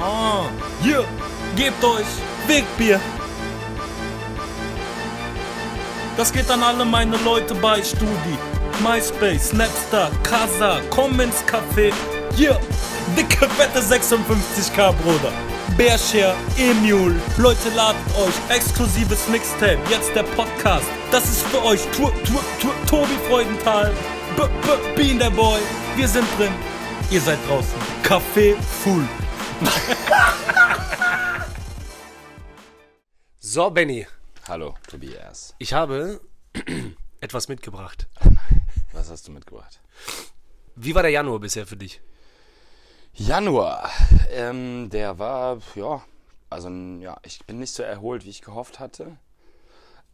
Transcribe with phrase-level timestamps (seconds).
[0.00, 0.44] Ah,
[0.80, 1.04] hier,
[1.56, 2.06] gebt euch
[2.46, 3.00] Wegbier.
[6.16, 8.38] Das geht an alle meine Leute bei Studi.
[8.80, 11.92] MySpace, Snapstar, Casa, komm ins Café.
[12.36, 12.60] Hier,
[13.16, 15.32] dicke, fette 56k, Bruder.
[15.76, 20.86] Bearshare, Emule, Leute ladet euch, exklusives Mixtape, jetzt der Podcast.
[21.10, 23.92] Das ist für euch, tu, tu, tu, Tobi Freudenthal,
[24.36, 25.60] B, B, Bean der Boy,
[25.96, 26.52] wir sind drin,
[27.10, 27.74] ihr seid draußen.
[28.02, 29.06] Café full.
[33.40, 34.06] So, Benny,
[34.46, 35.54] Hallo, Tobias.
[35.58, 36.20] ich habe
[37.20, 38.06] etwas mitgebracht.
[38.92, 39.80] Was hast du mitgebracht?
[40.76, 42.00] Wie war der Januar bisher für dich?
[43.14, 43.90] Januar.
[44.30, 46.02] Ähm, der war, ja,
[46.50, 49.16] also ja, ich bin nicht so erholt, wie ich gehofft hatte.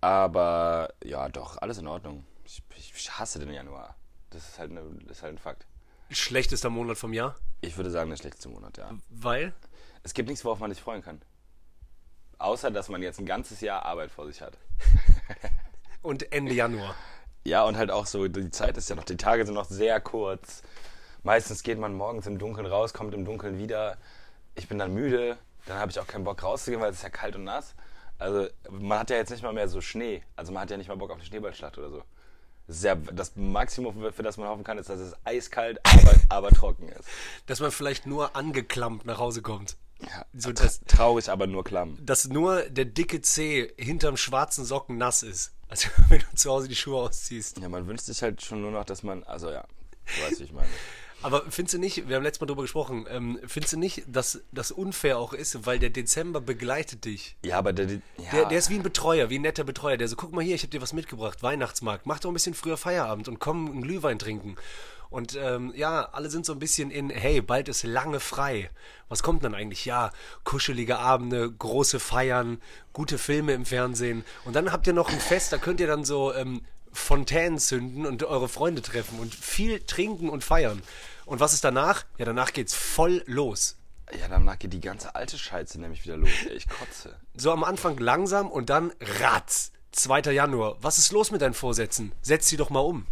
[0.01, 2.25] Aber ja, doch, alles in Ordnung.
[2.45, 3.97] Ich, ich hasse den Januar.
[4.31, 5.67] Das ist halt, eine, das ist halt ein Fakt.
[6.15, 7.37] Schlechtester Monat vom Jahr?
[7.61, 8.91] Ich würde sagen, der schlechteste Monat, ja.
[9.11, 9.53] Weil?
[10.03, 11.23] Es gibt nichts, worauf man sich freuen kann.
[12.39, 14.59] Außer, dass man jetzt ein ganzes Jahr Arbeit vor sich hat.
[16.03, 16.95] Und Ende Januar.
[17.47, 20.01] Ja, und halt auch so, die Zeit ist ja noch, die Tage sind noch sehr
[20.01, 20.63] kurz.
[21.23, 23.99] Meistens geht man morgens im Dunkeln raus, kommt im Dunkeln wieder.
[24.55, 27.11] Ich bin dann müde, dann habe ich auch keinen Bock rauszugehen, weil es ist ja
[27.11, 27.75] kalt und nass.
[28.19, 30.23] Also man hat ja jetzt nicht mal mehr so Schnee.
[30.37, 32.03] Also man hat ja nicht mal Bock auf eine Schneeballschlacht oder so.
[32.67, 36.89] Ja, das Maximum, für das man hoffen kann, ist, dass es eiskalt, aber, aber trocken
[36.89, 37.09] ist.
[37.47, 39.77] Dass man vielleicht nur angeklammt nach Hause kommt.
[40.01, 41.99] Ja, So, tra das- traurig, aber nur klamm.
[42.05, 45.53] Dass nur der dicke Zeh hinterm schwarzen Socken nass ist.
[45.69, 47.59] Also wenn du zu Hause die Schuhe ausziehst.
[47.59, 49.65] Ja, man wünscht sich halt schon nur noch, dass man, also ja,
[50.07, 50.69] du weißt, wie ich meine.
[51.25, 54.43] Aber findest du nicht, wir haben letztes Mal drüber gesprochen, ähm, findest du nicht, dass
[54.53, 57.37] das unfair auch ist, weil der Dezember begleitet dich?
[57.43, 58.01] Ja, aber der, ja,
[58.31, 60.55] Der, der ist wie ein Betreuer, wie ein netter Betreuer, der so, guck mal hier,
[60.55, 63.81] ich habe dir was mitgebracht, Weihnachtsmarkt, mach doch ein bisschen früher Feierabend und komm einen
[63.81, 64.57] Glühwein trinken.
[65.09, 68.69] Und ähm, ja, alle sind so ein bisschen in, hey, bald ist lange frei.
[69.09, 69.87] Was kommt dann eigentlich?
[69.87, 72.61] Ja, kuschelige Abende, große Feiern,
[72.93, 74.27] gute Filme im Fernsehen.
[74.45, 76.61] Und dann habt ihr noch ein Fest, da könnt ihr dann so ähm,
[76.93, 80.83] Fontänen zünden und eure Freunde treffen und viel trinken und feiern.
[81.27, 82.05] Und was ist danach?
[82.19, 83.77] Ja, danach geht's voll los.
[84.19, 86.31] ja, danach geht die ganze alte Scheiße nämlich wieder los.
[86.55, 87.17] Ich kotze.
[87.35, 89.73] So am Anfang langsam und dann ratz.
[89.93, 90.33] 2.
[90.33, 90.77] Januar.
[90.81, 92.11] Was ist los mit deinen Vorsätzen?
[92.21, 93.07] Setz sie doch mal um.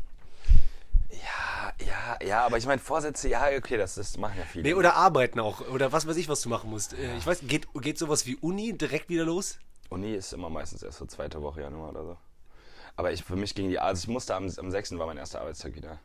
[1.11, 4.65] Ja, ja, ja, aber ich meine, Vorsätze, ja, okay, das, das machen ja viele.
[4.65, 5.61] Nee, oder arbeiten auch.
[5.69, 6.95] Oder was weiß ich, was du machen musst.
[6.95, 9.59] Äh, Ich weiß, geht, geht sowas wie Uni direkt wieder los?
[9.91, 12.17] Uni ist immer meistens erst so zweite Woche Januar oder so.
[12.97, 14.99] Aber ich, für mich ging die, also ich musste am, am 6.
[14.99, 16.01] war mein erster Arbeitstag wieder.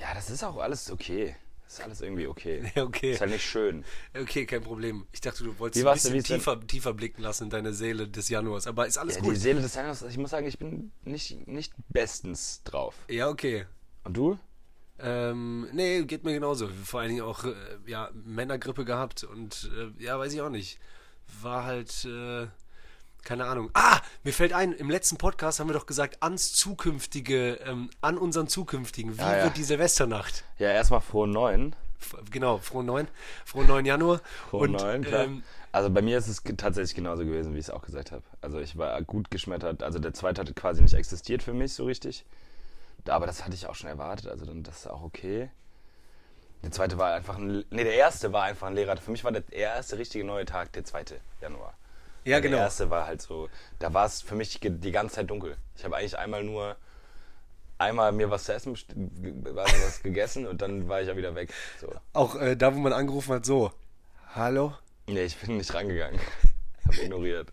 [0.00, 1.36] Ja, das ist auch alles okay.
[1.64, 2.70] Das ist alles irgendwie okay.
[2.74, 3.12] Ja, okay.
[3.12, 3.84] Ist halt nicht schön.
[4.20, 5.06] Okay, kein Problem.
[5.12, 8.08] Ich dachte, du wolltest ein bisschen ist denn- tiefer, tiefer blicken lassen in deine Seele
[8.08, 8.66] des Januars.
[8.66, 9.36] Aber ist alles Ja, die gut.
[9.36, 12.96] Seele des Januars, ich muss sagen, ich bin nicht, nicht bestens drauf.
[13.08, 13.66] Ja, okay.
[14.04, 14.38] Und du?
[14.98, 16.68] Ähm, nee, geht mir genauso.
[16.84, 17.54] Vor allen Dingen auch, äh,
[17.86, 20.78] ja, Männergrippe gehabt und, äh, ja, weiß ich auch nicht.
[21.40, 22.48] War halt, äh,
[23.24, 23.70] keine Ahnung.
[23.74, 28.18] Ah, mir fällt ein, im letzten Podcast haben wir doch gesagt, ans zukünftige, ähm, an
[28.18, 29.16] unseren zukünftigen.
[29.16, 29.44] Wie Ja, ja.
[29.44, 30.44] wird die Silvesternacht?
[30.58, 31.74] Ja, erstmal frohen Neuen.
[32.00, 33.08] F genau, frohen neun,
[33.44, 34.20] frohen 9 Januar.
[34.48, 35.24] Frohen und, Neuen, klar.
[35.24, 38.22] Ähm, also bei mir ist es tatsächlich genauso gewesen, wie ich es auch gesagt habe.
[38.40, 39.82] Also ich war gut geschmettert.
[39.82, 42.24] Also der zweite hatte quasi nicht existiert für mich so richtig.
[43.06, 44.28] Aber das hatte ich auch schon erwartet.
[44.28, 45.50] Also dann das ist auch okay.
[46.62, 48.96] Der zweite war einfach ein, nee, der erste war einfach ein Lehrer.
[48.96, 51.04] Für mich war der erste richtige neue Tag der 2.
[51.40, 51.74] Januar.
[52.24, 52.58] Ja, Der genau.
[52.58, 53.48] erste war halt so,
[53.78, 55.56] da war es für mich die ganze Zeit dunkel.
[55.76, 56.76] Ich habe eigentlich einmal nur
[57.78, 61.52] einmal mir was zu essen was gegessen und dann war ich ja wieder weg.
[61.80, 61.92] So.
[62.12, 63.72] Auch äh, da, wo man angerufen hat, so.
[64.34, 64.74] Hallo?
[65.06, 66.20] Nee, ich bin nicht rangegangen.
[66.86, 67.48] Hab ignoriert.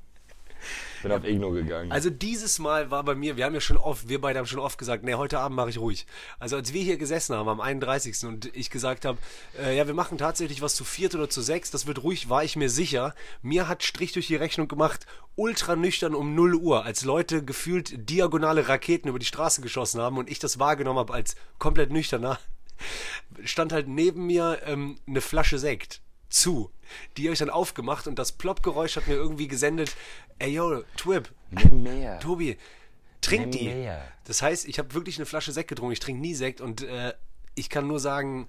[1.04, 1.92] Bin auf Igno gegangen.
[1.92, 4.60] Also dieses Mal war bei mir, wir haben ja schon oft, wir beide haben schon
[4.60, 6.06] oft gesagt, nee, heute Abend mache ich ruhig.
[6.40, 8.26] Also als wir hier gesessen haben am 31.
[8.26, 9.18] und ich gesagt habe,
[9.60, 12.44] äh, ja, wir machen tatsächlich was zu viert oder zu sechs, das wird ruhig, war
[12.44, 13.14] ich mir sicher.
[13.42, 18.10] Mir hat Strich durch die Rechnung gemacht, ultra nüchtern um 0 Uhr, als Leute gefühlt
[18.10, 22.40] diagonale Raketen über die Straße geschossen haben und ich das wahrgenommen habe als komplett nüchterner,
[23.44, 26.72] stand halt neben mir ähm, eine Flasche Sekt zu.
[27.18, 29.96] Die habe ich dann aufgemacht und das Plopp-Geräusch hat mir irgendwie gesendet,
[30.40, 32.20] ey yo, Twip, Nimm mehr.
[32.20, 32.58] Tobi,
[33.22, 33.66] trink Nimm die.
[33.70, 34.04] mehr.
[34.26, 35.94] Das heißt, ich habe wirklich eine Flasche Sekt getrunken.
[35.94, 37.14] Ich trinke nie Sekt und äh,
[37.56, 38.48] ich kann nur sagen,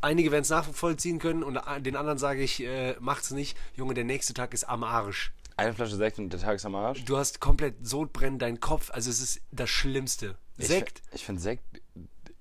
[0.00, 3.56] einige werden es nachvollziehen können und den anderen sage ich, äh, macht's nicht.
[3.74, 5.32] Junge, der nächste Tag ist am Arsch.
[5.56, 7.04] Eine Flasche Sekt und der Tag ist am Arsch.
[7.04, 8.90] Du hast komplett Sodbrennen, dein Kopf.
[8.92, 10.38] Also es ist das Schlimmste.
[10.56, 11.02] Sekt.
[11.08, 11.64] Ich, ich finde Sekt,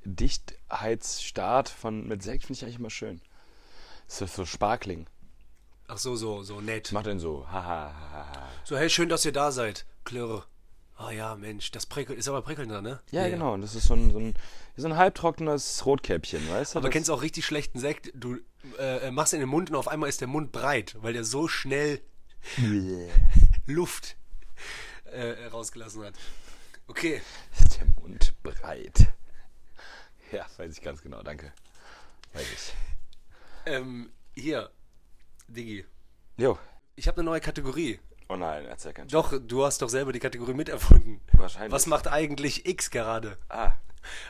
[0.06, 3.22] Dichtheitsstart von, mit Sekt finde ich eigentlich immer schön.
[4.08, 5.08] So, so Sparkling.
[5.88, 6.92] Ach so, so, so nett.
[6.92, 7.46] Mach den so.
[7.50, 8.50] Ha, ha, ha.
[8.64, 9.86] So, hey, schön, dass ihr da seid.
[10.04, 10.46] Klirr.
[10.96, 13.00] Ah ja, Mensch, das prickelt, ist aber prickelnder, ne?
[13.12, 13.54] Ja, genau.
[13.54, 14.34] Und das ist so ein, so ein,
[14.76, 16.80] so ein halbtrockenes Rotkäppchen, weißt du?
[16.80, 18.12] Aber das, kennst auch richtig schlechten Sekt?
[18.16, 18.38] Du
[18.80, 21.48] äh, machst in den Mund und auf einmal ist der Mund breit, weil der so
[21.48, 22.02] schnell
[23.68, 24.18] Luft
[25.06, 26.16] äh, rausgelassen hat.
[26.88, 27.22] Okay.
[27.60, 29.08] ist der Mund breit.
[30.32, 31.54] Ja, weiß ich ganz genau, danke.
[32.34, 32.74] Weiß ich.
[33.68, 34.70] Ähm, hier,
[35.48, 35.86] Digi.
[36.38, 36.58] Jo.
[36.96, 38.00] Ich habe eine neue Kategorie.
[38.30, 41.22] Oh nein, erzähl keinen Doch, du hast doch selber die Kategorie miterfunden.
[41.34, 41.72] Wahrscheinlich.
[41.72, 43.38] Was macht eigentlich X gerade?
[43.50, 43.74] Ah,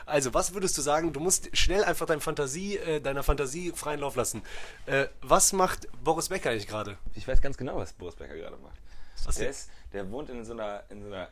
[0.06, 1.12] Also, was würdest du sagen?
[1.12, 4.42] Du musst schnell einfach deine Fantasie, äh, deiner Fantasie freien Lauf lassen.
[4.86, 6.98] Äh, was macht Boris Becker eigentlich gerade?
[7.14, 8.78] ich weiß ganz genau, was Boris Becker gerade macht.
[9.24, 11.28] Was Der, ist, der wohnt in so einer, in so einer,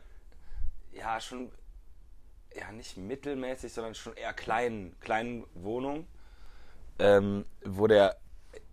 [0.91, 1.51] ja, schon,
[2.55, 6.05] ja, nicht mittelmäßig, sondern schon eher kleinen, kleinen Wohnung,
[6.99, 8.17] ähm, wo der,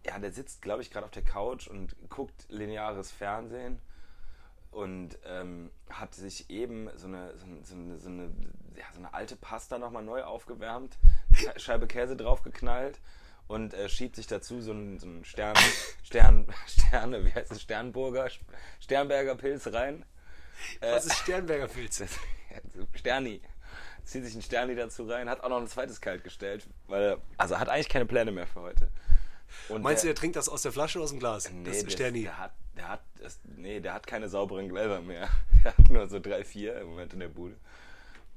[0.05, 3.81] ja, der sitzt, glaube ich, gerade auf der Couch und guckt lineares Fernsehen
[4.71, 8.25] und ähm, hat sich eben so eine, so eine, so eine, so eine,
[8.77, 10.99] ja, so eine alte Pasta nochmal neu aufgewärmt,
[11.33, 13.01] Sch- Scheibe Käse draufgeknallt
[13.47, 15.55] und äh, schiebt sich dazu so einen, so einen Stern,
[16.03, 18.29] Stern, Sterne, wie heißt es, Sternburger,
[18.81, 20.05] Sternberger Pilz rein.
[20.81, 22.03] Was ist Sternberger Pilz?
[22.95, 23.41] Sterni.
[24.05, 27.19] Zieht sich ein Sterni dazu rein, hat auch noch ein zweites kalt gestellt, weil er,
[27.39, 28.89] also hat eigentlich keine Pläne mehr für heute.
[29.69, 31.51] Und Meinst du, der- er trinkt das aus der Flasche oder aus dem Glas?
[31.51, 32.23] Nee, das der, Sterni.
[32.25, 35.29] der hat, der hat, das, nee, der hat keine sauberen Gläser mehr.
[35.65, 37.55] Der hat nur so drei, vier im Moment in der Bude.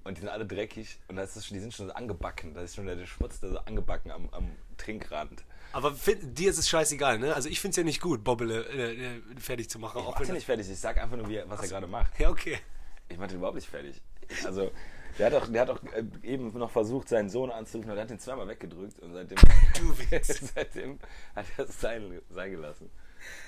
[0.05, 2.53] Und die sind alle dreckig und das ist, schon- die sind schon so angebacken.
[2.53, 5.43] Da ist schon der, der Schmutz da so angebacken am, am Trinkrand.
[5.73, 7.35] Aber find, dir ist es scheißegal, ne?
[7.35, 9.99] Also ich finde es ja nicht gut, Bobbele äh, äh, fertig zu machen.
[9.99, 12.17] Ich mach den nicht fertig, ich sag einfach nur, wie, was er gerade macht.
[12.17, 12.57] Ja, okay.
[13.09, 14.01] Ich mach den überhaupt nicht fertig.
[14.45, 14.71] Also,
[15.17, 18.03] der hat auch, der hat auch äh, eben noch versucht, seinen Sohn anzurufen, aber der
[18.05, 19.37] hat ihn zweimal weggedrückt und seitdem,
[20.55, 20.99] seitdem
[21.35, 22.89] hat er es sein, sein gelassen.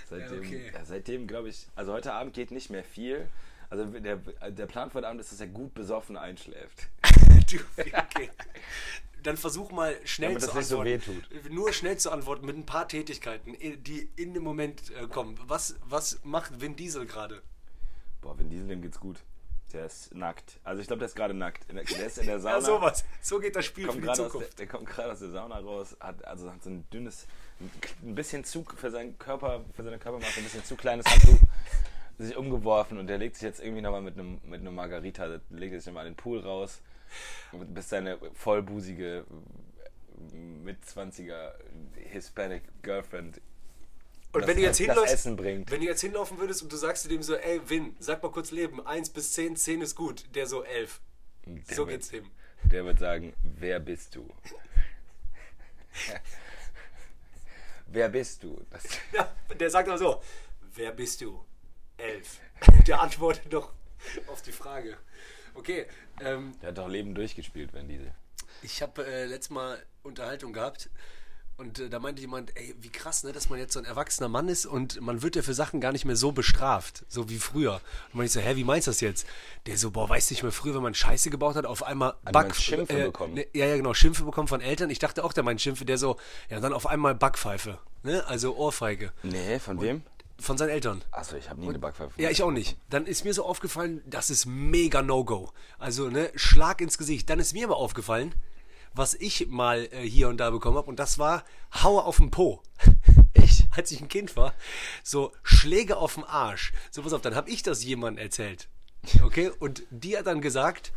[0.10, 0.72] Seitdem, Ja, okay.
[0.74, 3.28] ja, seitdem glaube ich, also heute Abend geht nicht mehr viel.
[3.70, 6.88] Also der, der Plan für heute Abend ist, dass er gut besoffen einschläft.
[7.50, 8.30] Du, okay.
[9.24, 11.24] Dann versuch mal schnell Damit zu nicht so antworten.
[11.50, 15.40] Nur schnell zu antworten mit ein paar Tätigkeiten, die in dem Moment äh, kommen.
[15.48, 17.42] Was, was macht Vin Diesel gerade?
[18.22, 19.18] Boah, Vin Diesel, dem geht's gut.
[19.74, 20.60] Der ist nackt.
[20.64, 21.72] Also ich glaube, der ist gerade nackt.
[21.72, 22.56] Der, ist in der Sauna.
[22.56, 23.06] Ja, sowas.
[23.22, 24.60] So geht das Spiel für kommt die gerade aus der, Zukunft.
[24.60, 27.28] der kommt gerade aus der Sauna raus, hat also hat so ein dünnes,
[28.02, 31.40] ein bisschen zu für seinen Körper, für seine Körpermaße ein bisschen zu kleines Handtuch
[32.18, 35.74] sich umgeworfen und der legt sich jetzt irgendwie nochmal mit einem mit einem Margarita, legt
[35.76, 36.82] sich nochmal in den Pool raus,
[37.54, 39.24] bis seine vollbusige
[40.64, 41.54] mit 20er
[41.96, 43.40] Hispanic Girlfriend
[44.32, 45.72] Und wenn du jetzt hinläufst, Essen bringt.
[45.72, 48.32] wenn du jetzt hinlaufen würdest und du sagst zu dem so, ey Vin, sag mal
[48.32, 51.02] kurz Leben, 1 bis 10, 10 ist gut, der so 11.
[51.46, 52.30] Der So wird- geht's dem.
[52.66, 54.30] Der wird sagen, wer bist du?
[57.88, 58.62] wer bist du?
[58.70, 58.84] Das,
[59.14, 60.22] Ja, der sagt aber so,
[60.76, 61.44] wer bist du?
[61.98, 62.40] 11.
[62.88, 63.74] Der antwortet doch
[64.28, 64.98] auf die Frage.
[65.54, 65.86] Okay,
[66.22, 68.14] ähm, der hat doch Leben durchgespielt, wenn diese.
[68.62, 70.90] Ich habe äh, letztes Mal Unterhaltung gehabt
[71.60, 74.30] und äh, da meinte jemand, ey, wie krass, ne, dass man jetzt so ein erwachsener
[74.30, 77.38] Mann ist und man wird ja für Sachen gar nicht mehr so bestraft, so wie
[77.38, 77.82] früher.
[78.12, 79.28] Und man ich so, hä, wie meinst du das jetzt?
[79.66, 82.16] Der so, boah, weißt du nicht mehr, früher, wenn man Scheiße gebaut hat, auf einmal
[82.32, 83.34] man Schimpfe bekommen?
[83.34, 84.90] Ne, ja, ja, genau, Schimpfe bekommen von Eltern.
[84.90, 86.18] Ich dachte auch, der meint Schimpfe, der so,
[86.50, 90.04] ja, dann auf einmal Backpfeife, ne, also Ohrfeige Nee, von wem?
[90.40, 91.04] von seinen Eltern.
[91.12, 92.14] Achso, ich habe nie eine Backpfeife.
[92.22, 92.78] Ja, ich auch nicht.
[92.90, 95.52] Dann ist mir so aufgefallen, das ist mega No-Go.
[95.78, 97.30] Also, ne, Schlag ins Gesicht.
[97.30, 98.34] Dann ist mir aber aufgefallen,
[98.94, 101.44] was ich mal äh, hier und da bekommen habe, und das war
[101.84, 102.62] Haue auf den Po.
[103.34, 103.68] Echt?
[103.76, 104.54] Als ich ein Kind war,
[105.04, 106.74] so Schläge auf den Arsch.
[106.92, 108.68] So, pass auf, dann habe ich das jemandem erzählt.
[109.24, 109.52] Okay?
[109.60, 110.92] Und die hat dann gesagt,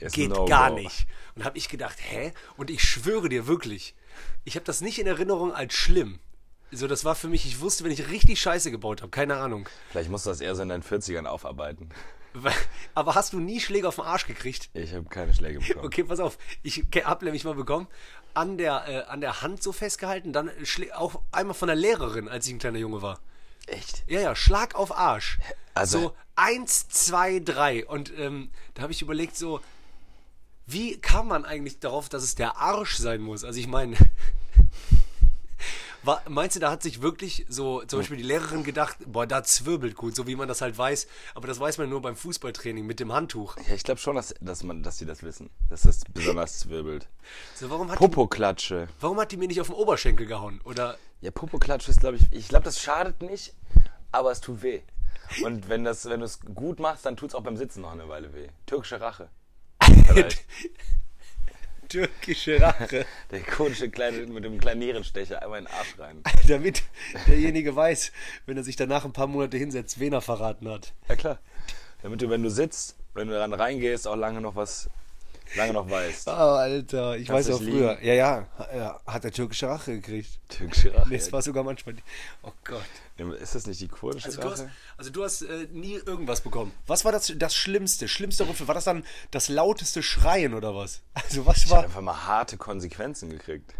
[0.00, 0.46] Ist geht No-Go.
[0.46, 1.06] gar nicht.
[1.34, 2.32] Und habe ich gedacht, hä?
[2.56, 3.94] Und ich schwöre dir wirklich,
[4.44, 6.18] ich habe das nicht in Erinnerung als schlimm.
[6.70, 9.68] So, das war für mich, ich wusste, wenn ich richtig Scheiße gebaut habe, keine Ahnung.
[9.90, 11.90] Vielleicht musst du das eher so in deinen 40ern aufarbeiten.
[12.94, 14.68] Aber hast du nie Schläge auf den Arsch gekriegt?
[14.74, 15.86] Ich habe keine Schläge bekommen.
[15.86, 16.38] Okay, pass auf.
[16.62, 17.86] Ich habe nämlich mal bekommen,
[18.34, 22.28] an der, äh, an der Hand so festgehalten, dann Schlä- auch einmal von der Lehrerin,
[22.28, 23.18] als ich ein kleiner Junge war.
[23.66, 24.04] Echt?
[24.06, 25.38] Ja, ja, Schlag auf Arsch.
[25.74, 27.84] Also- so eins, zwei, drei.
[27.86, 29.60] Und ähm, da habe ich überlegt, so,
[30.66, 33.42] wie kam man eigentlich darauf, dass es der Arsch sein muss?
[33.44, 33.96] Also ich meine,
[36.08, 39.44] war- meinst du, da hat sich wirklich so zum Beispiel die Lehrerin gedacht, boah, da
[39.44, 41.06] zwirbelt gut, so wie man das halt weiß.
[41.34, 43.56] Aber das weiß man nur beim Fußballtraining mit dem Handtuch.
[43.68, 45.50] Ja, ich glaube schon, dass, dass, man, dass sie das wissen.
[45.68, 47.06] Dass das besonders zwirbelt.
[47.54, 48.88] So, warum, hat die, Popoklatsche.
[49.00, 50.60] warum hat die mir nicht auf den Oberschenkel gehauen?
[50.64, 53.54] Oder Ja, Popoklatsche ist, glaube ich, ich glaube, das schadet nicht,
[54.10, 54.80] aber es tut weh.
[55.44, 57.92] Und wenn, das, wenn du es gut machst, dann tut es auch beim Sitzen noch
[57.92, 58.48] eine Weile weh.
[58.64, 59.28] Türkische Rache.
[61.88, 63.06] Türkische Rache.
[63.30, 66.22] Der ikonische kleine mit dem kleinen Nierenstecher einmal in den Arsch rein.
[66.46, 66.82] Damit
[67.26, 68.12] derjenige weiß,
[68.46, 70.92] wenn er sich danach ein paar Monate hinsetzt, wen er verraten hat.
[71.08, 71.38] Ja klar.
[72.02, 74.88] Damit du, wenn du sitzt, wenn du dann reingehst, auch lange noch was,
[75.56, 76.28] lange noch weißt.
[76.28, 77.94] Oh, Alter, ich Kannst weiß auch früher.
[77.94, 78.06] liegen.
[78.06, 80.28] Ja, ja, hat der türkische Rache gekriegt.
[80.48, 81.08] Türkische Rache.
[81.08, 81.94] Nee, es war sogar manchmal.
[81.96, 82.02] Die,
[82.42, 82.82] oh Gott.
[83.18, 86.72] Ist das nicht die kurdische Also du hast, also du hast äh, nie irgendwas bekommen.
[86.86, 88.06] Was war das, das Schlimmste?
[88.06, 88.68] Schlimmste Rüffel?
[88.68, 91.02] War das dann das lauteste Schreien oder was?
[91.14, 93.74] Also was Ich war einfach mal harte Konsequenzen gekriegt.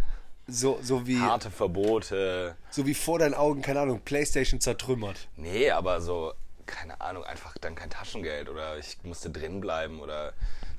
[0.48, 2.56] so, so wie Harte Verbote.
[2.70, 5.28] so wie vor deinen Augen, keine Ahnung, Playstation zertrümmert?
[5.36, 6.32] Nee, aber so,
[6.66, 10.32] keine Ahnung, einfach dann kein Taschengeld oder ich musste drin bleiben oder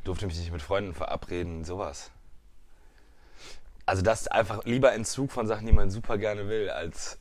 [0.04, 2.12] durfte mich nicht mit Freunden verabreden, sowas.
[3.86, 7.18] Also das ist einfach lieber Entzug von Sachen, die man super gerne will, als,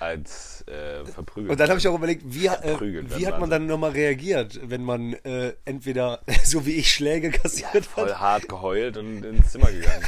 [0.00, 1.52] als äh, verprügelt.
[1.52, 4.82] Und dann habe ich auch überlegt, wie, äh, wie hat man dann nochmal reagiert, wenn
[4.82, 8.20] man äh, entweder so wie ich Schläge kassiert voll hat?
[8.20, 10.04] hart geheult und ins Zimmer gegangen.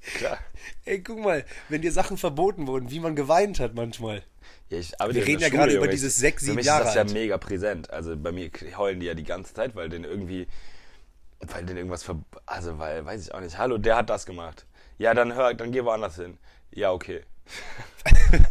[0.16, 0.38] Klar.
[0.84, 4.22] Ey, guck mal, wenn dir Sachen verboten wurden, wie man geweint hat manchmal.
[4.68, 7.14] Ja, ich arbeite Wir reden ja gerade über dieses sechs, sieben Jahre ist das ja
[7.14, 7.90] mega präsent.
[7.90, 10.46] Also bei mir heulen die ja die ganze Zeit, weil denen irgendwie,
[11.40, 12.22] weil denen irgendwas ver...
[12.46, 13.58] Also weil, weiß ich auch nicht.
[13.58, 14.66] Hallo, der hat das gemacht.
[14.98, 16.38] Ja, dann hör, dann geh woanders hin.
[16.70, 17.22] Ja, okay.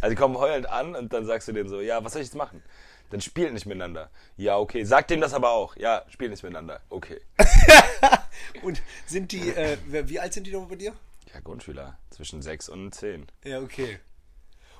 [0.00, 2.28] Also die kommen heulend an und dann sagst du denen so, ja, was soll ich
[2.28, 2.62] jetzt machen?
[3.10, 4.10] Dann spielt nicht miteinander.
[4.36, 4.84] Ja, okay.
[4.84, 5.76] Sag dem das aber auch.
[5.76, 6.80] Ja, spielt nicht miteinander.
[6.88, 7.20] Okay.
[8.62, 10.92] Und sind die, äh, wie alt sind die noch bei dir?
[11.32, 11.98] Ja, Grundschüler.
[12.10, 13.26] Zwischen sechs und zehn.
[13.44, 13.98] Ja, okay.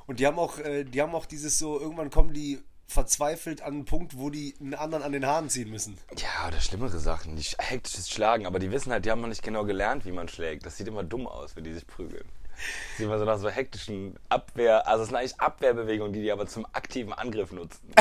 [0.06, 3.72] Und die haben auch, äh, die haben auch dieses so, irgendwann kommen die verzweifelt an
[3.74, 5.98] einen Punkt, wo die einen anderen an den Haaren ziehen müssen.
[6.18, 9.28] Ja, oder schlimmere Sachen, die sch- hektisches Schlagen, aber die wissen halt, die haben noch
[9.28, 10.66] nicht genau gelernt, wie man schlägt.
[10.66, 12.26] Das sieht immer dumm aus, wenn die sich prügeln.
[12.54, 16.32] Das sieht immer so nach so hektischen Abwehr, also es sind eigentlich Abwehrbewegungen, die die
[16.32, 17.92] aber zum aktiven Angriff nutzen.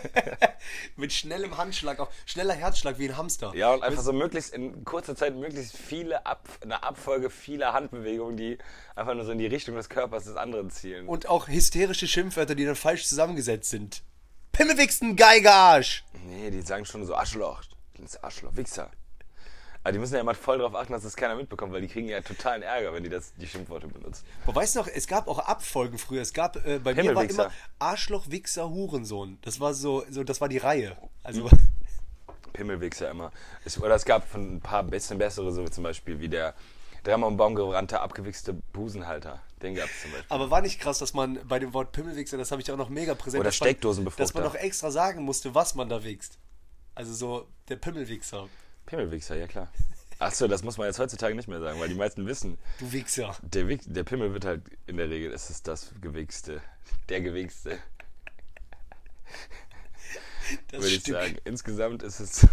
[0.96, 3.52] Mit schnellem Handschlag, auch schneller Herzschlag wie ein Hamster.
[3.54, 8.36] Ja, und einfach so möglichst in kurzer Zeit möglichst viele Ab eine Abfolge vieler Handbewegungen,
[8.36, 8.58] die
[8.94, 11.08] einfach nur so in die Richtung des Körpers des anderen zielen.
[11.08, 14.02] Und auch hysterische Schimpfwörter, die dann falsch zusammengesetzt sind.
[14.52, 16.04] Pimmelwichsen, Geigerarsch!
[16.26, 17.62] nee, die sagen schon so Arschloch,
[17.98, 18.90] das Arschloch, Wichser.
[19.82, 22.06] Aber die müssen ja immer voll darauf achten, dass das keiner mitbekommt, weil die kriegen
[22.06, 24.24] ja totalen Ärger, wenn die das, die Schimpfworte benutzen.
[24.44, 26.20] Boah, weißt du noch, es gab auch Abfolgen früher.
[26.20, 29.38] Es gab, äh, bei mir war immer Arschloch, Wichser, Hurensohn.
[29.40, 30.96] Das war so, so das war die Reihe.
[31.22, 31.48] Also,
[32.52, 33.32] Pimmelwichser immer.
[33.64, 36.54] Es, oder es gab von ein paar bisschen bessere, so wie zum Beispiel wie der
[37.02, 39.40] dreimal um Baum gerannte, abgewichste Busenhalter.
[39.62, 40.26] Den gab es zum Beispiel.
[40.28, 42.88] aber war nicht krass, dass man bei dem Wort Pimmelwichser, das habe ich auch noch
[42.90, 43.40] mega präsent.
[43.40, 44.22] Oder Steckdosenbefruchter.
[44.22, 46.38] Dass man noch extra sagen musste, was man da wichst.
[46.94, 48.48] Also so der Pimmelwichser.
[48.90, 49.68] Pimmelwichser, ja klar.
[50.18, 53.34] Achso, das muss man jetzt heutzutage nicht mehr sagen, weil die meisten wissen, Du Wichser.
[53.40, 56.60] der, Wichs- der Pimmel wird halt in der Regel, es ist das Gewichste.
[57.08, 57.78] Der Gewichste,
[60.72, 61.38] Das würde ich sagen.
[61.44, 62.46] Insgesamt ist es.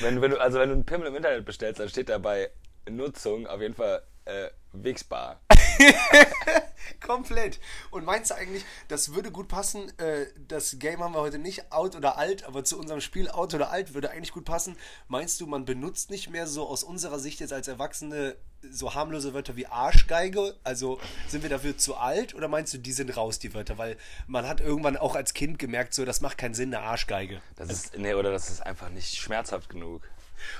[0.00, 2.50] Wenn, wenn du, also wenn du einen Pimmel im Internet bestellst, dann steht da bei
[2.88, 5.40] Nutzung auf jeden Fall äh, wichsbar.
[7.00, 7.60] Komplett.
[7.90, 9.96] Und meinst du eigentlich, das würde gut passen?
[9.98, 13.54] Äh, das Game haben wir heute nicht, out oder alt, aber zu unserem Spiel out
[13.54, 14.76] oder alt würde eigentlich gut passen.
[15.08, 18.36] Meinst du, man benutzt nicht mehr so aus unserer Sicht jetzt als Erwachsene
[18.70, 20.54] so harmlose Wörter wie Arschgeige?
[20.62, 23.78] Also sind wir dafür zu alt oder meinst du, die sind raus, die Wörter?
[23.78, 27.40] Weil man hat irgendwann auch als Kind gemerkt, so, das macht keinen Sinn, eine Arschgeige.
[27.56, 30.02] Das ist, nee, oder das ist einfach nicht schmerzhaft genug.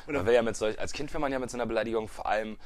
[0.06, 2.08] Oder- man will ja mit solch, als Kind will man ja mit so einer Beleidigung
[2.08, 2.56] vor allem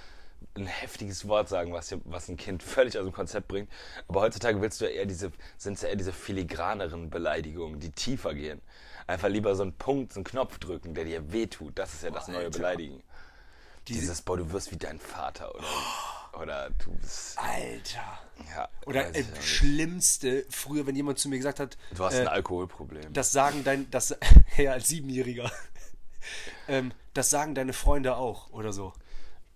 [0.55, 3.71] ein heftiges Wort sagen, was, ja- was ein Kind völlig aus dem Konzept bringt.
[4.09, 7.91] Aber heutzutage willst du ja eher diese, sind es ja eher diese filigraneren Beleidigungen, die
[7.91, 8.61] tiefer gehen.
[9.07, 11.79] Einfach lieber so einen Punkt, so einen Knopf drücken, der dir wehtut.
[11.79, 12.51] Das ist ja das neue Alter.
[12.59, 13.03] Beleidigen.
[13.89, 15.65] Dieses, boah, du wirst wie dein Vater oder,
[16.43, 18.19] oder du bist, Alter.
[18.53, 18.69] ja.
[18.85, 19.45] Oder äh, nicht.
[19.45, 23.13] schlimmste, früher, wenn jemand zu mir gesagt hat, Du hast äh, ein Alkoholproblem.
[23.13, 24.17] Das sagen dein, das,
[24.57, 25.53] ja, als Siebenjähriger.
[26.69, 28.93] ähm, das sagen deine Freunde auch oder so.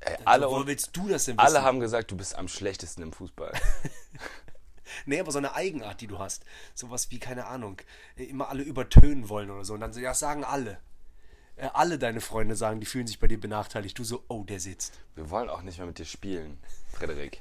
[0.00, 1.46] Ey, alle, Woher willst du das denn wissen?
[1.46, 3.52] alle haben gesagt, du bist am schlechtesten im Fußball.
[5.06, 6.44] Nee, aber so eine Eigenart, die du hast.
[6.74, 7.80] Sowas wie, keine Ahnung,
[8.16, 9.74] äh, immer alle übertönen wollen oder so.
[9.74, 10.78] Und dann so, ja, sagen alle.
[11.56, 13.98] Äh, alle deine Freunde sagen, die fühlen sich bei dir benachteiligt.
[13.98, 14.98] Du so, oh, der sitzt.
[15.14, 16.58] Wir wollen auch nicht mehr mit dir spielen,
[16.92, 17.40] Frederik.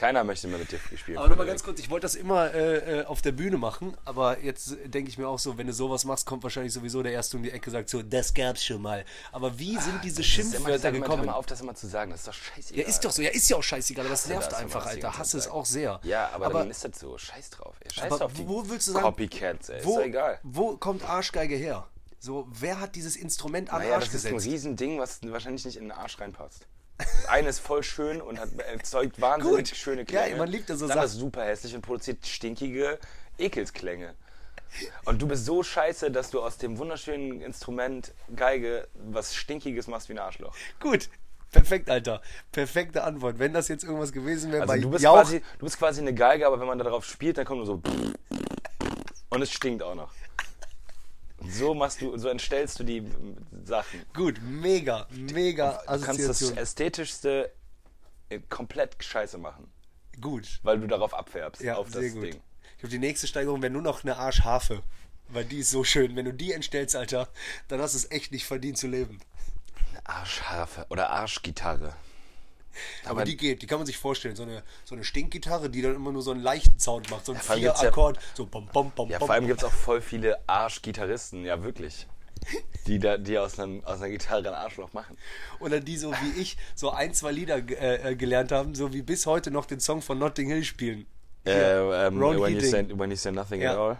[0.00, 1.18] Keiner möchte mehr mit dir spielen.
[1.18, 4.40] Aber nochmal ganz kurz, ich wollte das immer äh, äh, auf der Bühne machen, aber
[4.42, 7.12] jetzt äh, denke ich mir auch so, wenn du sowas machst, kommt wahrscheinlich sowieso der
[7.12, 9.04] Erste um die Ecke und sagt so, das gab's schon mal.
[9.30, 11.26] Aber wie sind diese Das ist immer- Schimpfwörter mal, Hör gekommen?
[11.26, 12.12] mal auf, das immer zu sagen.
[12.12, 12.82] Das ist doch scheißegal.
[12.82, 13.20] Ja, ist doch so.
[13.20, 15.18] Ja, ist ja auch scheißegal, aber das nervt das, einfach, das Alter.
[15.18, 16.00] Hasse es auch sehr.
[16.02, 17.18] Ja, aber, aber, dann ist das so.
[17.18, 17.74] Scheiß drauf.
[17.80, 17.90] Ey.
[17.92, 19.84] Scheiß aber auf die wo willst du sagen, Copycats, ey.
[19.84, 20.38] wo, ist doch egal.
[20.42, 21.86] wo kommt Arschgeige her?
[22.18, 24.50] So, wer hat dieses Instrument an Naja, Arsch das ist ein gesetzt?
[24.54, 26.66] Riesending, was wahrscheinlich nicht in den Arsch reinpasst.
[27.00, 29.76] Das eine ist voll schön und hat, erzeugt wahnsinnig Gut.
[29.76, 30.36] schöne Ja, Klänge.
[30.36, 31.06] man liebt ja so Dann Sachen.
[31.06, 32.98] ist super hässlich und produziert stinkige
[33.38, 34.14] Ekelsklänge.
[35.04, 40.08] Und du bist so scheiße, dass du aus dem wunderschönen Instrument Geige was Stinkiges machst
[40.08, 40.54] wie ein Arschloch.
[40.78, 41.08] Gut.
[41.50, 42.22] Perfekt, Alter.
[42.52, 43.40] Perfekte Antwort.
[43.40, 46.00] Wenn das jetzt irgendwas gewesen wäre Also bei du bist, Jauch, quasi, du bist quasi
[46.00, 47.82] eine Geige, aber wenn man darauf spielt, dann kommt nur so.
[49.30, 50.12] Und es stinkt auch noch.
[51.48, 53.10] So machst du, so entstellst du die äh,
[53.64, 54.04] Sachen.
[54.14, 57.50] Gut, mega, mega Du kannst das ästhetischste
[58.28, 59.70] äh, komplett scheiße machen,
[60.20, 60.60] Gut.
[60.62, 62.22] weil du darauf abfärbst, Ja, auf das gut.
[62.22, 62.40] Ding.
[62.74, 64.82] Ich glaube, die nächste Steigerung wäre nur noch eine Arschharfe.
[65.32, 66.16] Weil die ist so schön.
[66.16, 67.28] Wenn du die entstellst, Alter,
[67.68, 69.20] dann hast du es echt nicht verdient zu leben.
[70.04, 71.94] Arschharfe oder Arschgitarre.
[73.04, 74.36] Aber, die geht, die kann man sich vorstellen.
[74.36, 77.26] So eine, so eine Stinkgitarre, die dann immer nur so einen leichten Sound macht.
[77.26, 78.18] So ein ja- Vier-Akkord.
[78.34, 82.06] So bom, bom, bom, Ja, vor allem gibt es auch voll viele Arschgitarristen, ja wirklich.
[82.86, 85.16] Die, da, die aus, einem, aus einer Gitarre ein Arschloch machen.
[85.58, 89.02] Oder die so wie ich so ein, zwei Lieder äh, äh, gelernt haben, so wie
[89.02, 91.06] bis heute noch den Song von Notting Hill spielen.
[91.44, 93.72] Äh, ähm, Ron when, you say, when you say nothing Ja.
[93.72, 93.96] at all.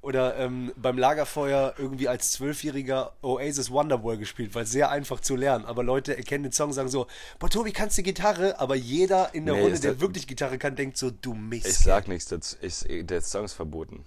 [0.00, 5.64] Oder ähm, beim Lagerfeuer irgendwie als Zwölfjähriger Oasis Wonderwall gespielt, weil sehr einfach zu lernen.
[5.64, 7.08] Aber Leute erkennen den Song, sagen so,
[7.40, 8.60] boah Tobi, kannst du Gitarre?
[8.60, 11.34] Aber jeder in der Nee, Runde, ist der das- wirklich Gitarre kann, denkt so, du
[11.34, 11.66] Mist.
[11.66, 12.56] Ich sag nichts dazu.
[12.60, 14.04] Ich, der Song ist verboten.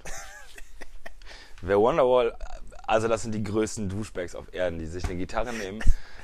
[1.61, 2.35] Wer Wonderwall,
[2.87, 5.79] also das sind die größten Douchebags auf Erden, die sich eine Gitarre nehmen,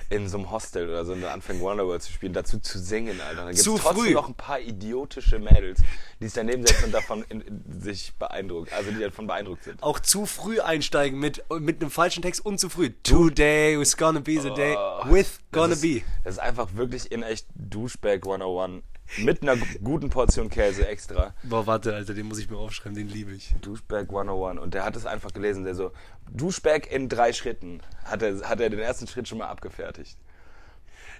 [0.09, 3.19] in so einem Hostel oder so und dann anfangen Wonderwall zu spielen, dazu zu singen,
[3.21, 3.45] Alter.
[3.45, 4.13] Dann gibt Zu es trotzdem früh.
[4.13, 5.81] noch ein paar idiotische Mädels,
[6.19, 9.83] die sich daneben setzen und davon in, in, sich beeindruckt, also die davon beeindruckt sind.
[9.83, 12.91] Auch zu früh einsteigen mit, mit einem falschen Text und zu früh.
[13.03, 16.01] Today was gonna be the day with gonna ist, be.
[16.23, 18.83] Das ist einfach wirklich in echt Douchebag 101
[19.17, 21.33] mit einer guten Portion Käse extra.
[21.43, 23.55] Boah, warte, Alter, den muss ich mir aufschreiben, den liebe ich.
[23.61, 25.91] Douchebag 101 und der hat es einfach gelesen, der so
[26.31, 30.17] Douchebag in drei Schritten hat er, hat er den ersten Schritt schon mal abgefertigt.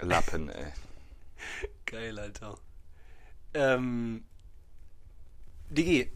[0.02, 0.66] Lappen, ey.
[1.86, 2.56] Geil, Alter.
[3.54, 4.26] Ähm,
[5.70, 6.12] Digi,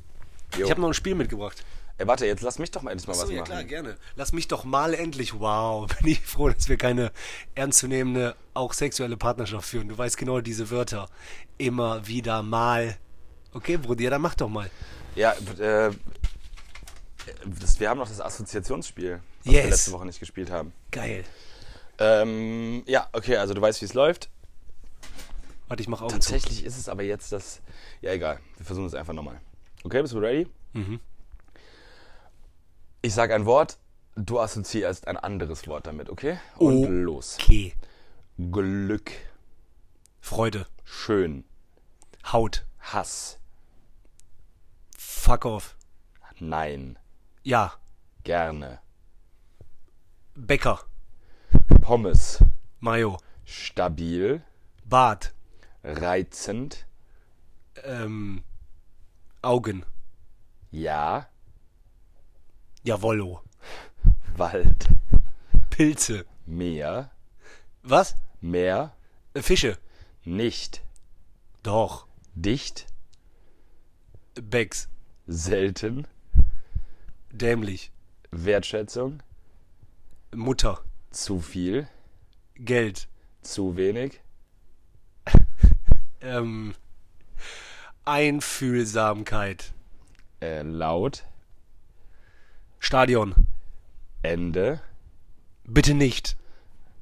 [0.57, 0.65] Jo.
[0.65, 1.63] ich habe noch ein Spiel mitgebracht.
[2.01, 3.51] Ey, warte, jetzt lass mich doch mal endlich mal was Achso, ja machen.
[3.51, 3.95] klar, gerne.
[4.15, 7.11] Lass mich doch mal endlich, wow, bin ich froh, dass wir keine
[7.53, 9.87] ernstzunehmende, auch sexuelle Partnerschaft führen.
[9.87, 11.09] Du weißt genau diese Wörter.
[11.59, 12.97] Immer wieder mal.
[13.53, 14.71] Okay, Bruder, ja, dann mach doch mal.
[15.15, 15.91] Ja, äh,
[17.45, 19.63] das, wir haben noch das Assoziationsspiel, was Yes.
[19.63, 20.73] wir letzte Woche nicht gespielt haben.
[20.89, 21.23] Geil.
[21.99, 24.31] Ähm, ja, okay, also du weißt, wie es läuft.
[25.67, 26.15] Warte, ich mach Augen zu.
[26.31, 27.61] Tatsächlich ist es aber jetzt das.
[28.01, 28.39] Ja, egal.
[28.57, 29.39] Wir versuchen es einfach nochmal.
[29.83, 30.47] Okay, bist du ready?
[30.73, 30.99] Mhm.
[33.01, 33.77] Ich sage ein Wort,
[34.15, 36.39] du assoziierst ein anderes Wort damit, okay?
[36.57, 36.87] Und Oh.
[36.89, 37.37] los.
[37.39, 37.73] Okay.
[38.37, 39.11] Glück,
[40.19, 40.65] Freude.
[40.83, 41.43] schön,
[42.31, 42.65] Haut.
[42.79, 43.37] Hass,
[44.97, 45.75] Fuck off.
[46.39, 46.97] nein,
[47.43, 47.73] Ja.
[48.23, 48.79] gerne,
[50.35, 50.79] Bäcker.
[51.81, 52.43] Pommes,
[52.79, 53.17] Mayo.
[53.45, 54.41] stabil,
[54.85, 55.33] Bart.
[55.83, 56.85] reizend,
[57.83, 58.43] Ähm,
[59.41, 59.85] Augen.
[60.71, 61.27] ja,
[62.83, 63.41] Jawollo.
[64.35, 64.89] Wald,
[65.69, 66.25] Pilze.
[66.45, 67.11] Meer,
[67.83, 68.15] Was?
[68.41, 68.93] Meer,
[69.33, 69.77] Äh, Fische.
[70.25, 70.81] nicht,
[71.63, 72.07] Doch.
[72.35, 72.87] dicht,
[74.35, 74.89] Bags.
[75.27, 76.07] selten,
[77.31, 77.91] Dämlich.
[78.31, 79.21] Wertschätzung,
[80.33, 80.83] Mutter.
[81.11, 81.87] zu viel,
[82.55, 83.07] Geld.
[83.41, 84.21] zu wenig,
[86.21, 86.73] Ähm,
[88.05, 89.73] Einfühlsamkeit.
[90.41, 91.25] äh, laut,
[92.83, 93.35] Stadion.
[94.23, 94.81] Ende.
[95.65, 96.35] Bitte nicht.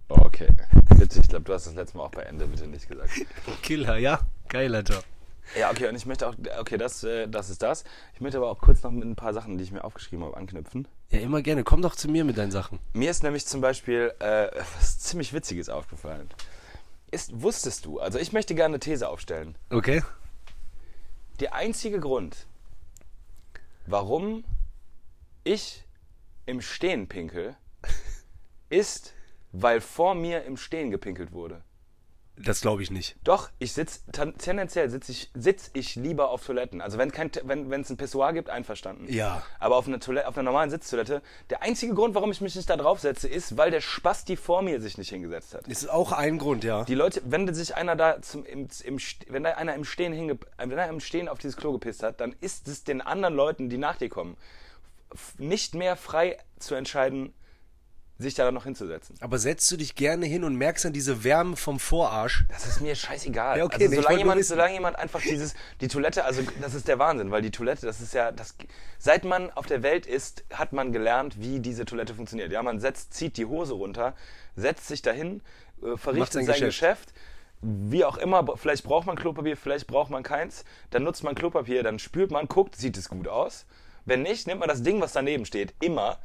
[0.09, 0.49] Okay.
[0.89, 3.09] Witzig, ich glaube, du hast das letzte Mal auch bei Ende bitte nicht gesagt.
[3.63, 4.19] Killer, ja?
[4.49, 5.01] Geil, Alter.
[5.57, 7.85] Ja, okay, und ich möchte auch, okay, das, äh, das ist das.
[8.13, 10.35] Ich möchte aber auch kurz noch mit ein paar Sachen, die ich mir aufgeschrieben habe,
[10.35, 10.85] anknüpfen.
[11.11, 11.63] Ja, immer gerne.
[11.63, 12.79] Komm doch zu mir mit deinen Sachen.
[12.91, 16.29] Mir ist nämlich zum Beispiel äh, was ziemlich Witziges aufgefallen.
[17.09, 19.55] Ist, wusstest du, also ich möchte gerne eine These aufstellen.
[19.69, 20.03] Okay?
[21.39, 22.47] Der einzige Grund,
[23.87, 24.43] warum
[25.43, 25.83] ich
[26.45, 27.55] im Stehen pinkel,
[28.69, 29.13] ist,
[29.51, 31.61] weil vor mir im Stehen gepinkelt wurde.
[32.41, 33.17] Das glaube ich nicht.
[33.25, 36.79] Doch, ich sitz, ten- tendenziell sitze ich, sitz ich lieber auf Toiletten.
[36.79, 39.11] Also wenn kein, wenn wenn es ein Pissoir gibt, einverstanden.
[39.11, 39.43] Ja.
[39.59, 42.69] Aber auf einer Toilette, auf einer normalen Sitztoilette, der einzige Grund, warum ich mich nicht
[42.69, 45.65] da drauf setze, ist, weil der Spasti vor mir sich nicht hingesetzt hat.
[45.69, 46.85] Das ist auch ein Grund, ja.
[46.85, 50.37] Die Leute, wenn sich einer da zum, im, im, wenn da einer im Stehen hinge,
[50.57, 53.67] wenn er im Stehen auf dieses Klo gepisst hat, dann ist es den anderen Leuten,
[53.67, 54.37] die nach dir kommen,
[55.37, 57.33] nicht mehr frei zu entscheiden,
[58.19, 59.15] sich da noch hinzusetzen.
[59.21, 62.45] Aber setzt du dich gerne hin und merkst dann diese Wärme vom Vorarsch?
[62.49, 63.57] Das ist mir scheißegal.
[63.57, 66.99] Ja, okay, also, solange, jemand, solange jemand einfach dieses, die Toilette, also das ist der
[66.99, 68.55] Wahnsinn, weil die Toilette, das ist ja, das,
[68.97, 72.51] seit man auf der Welt ist, hat man gelernt, wie diese Toilette funktioniert.
[72.51, 74.13] Ja, man setzt, zieht die Hose runter,
[74.57, 75.41] setzt sich dahin,
[75.81, 77.13] äh, verrichtet sein sein, Geschäft.
[77.13, 77.13] Geschäft.
[77.61, 81.83] wie auch immer, vielleicht braucht man Klopapier, vielleicht braucht man keins, dann nutzt man Klopapier,
[81.83, 83.65] dann spült man, guckt, sieht es gut aus.
[84.09, 86.19] Wenn nicht, nimmt man das Ding, was daneben steht, immer,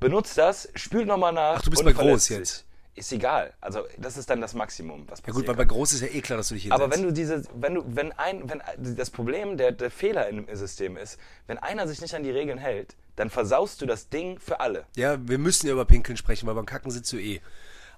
[0.00, 1.56] benutzt das, spült nochmal nach.
[1.58, 2.36] Ach, du bist verlässt groß sich.
[2.36, 2.64] jetzt.
[2.94, 3.52] ist egal.
[3.60, 5.36] Also das ist dann das Maximum, was Ja passiert.
[5.36, 6.82] gut, weil bei groß ist ja eh klar, dass du dich hinsetzt.
[6.82, 8.60] aber wenn du diese, wenn du, wenn ein, wenn
[8.96, 12.58] das Problem, der, der Fehler im System ist, wenn einer sich nicht an die Regeln
[12.58, 14.84] hält, dann versaust du das Ding für alle.
[14.96, 17.40] Ja, wir müssen ja über Pinkeln sprechen, weil beim Kacken sitzt du eh.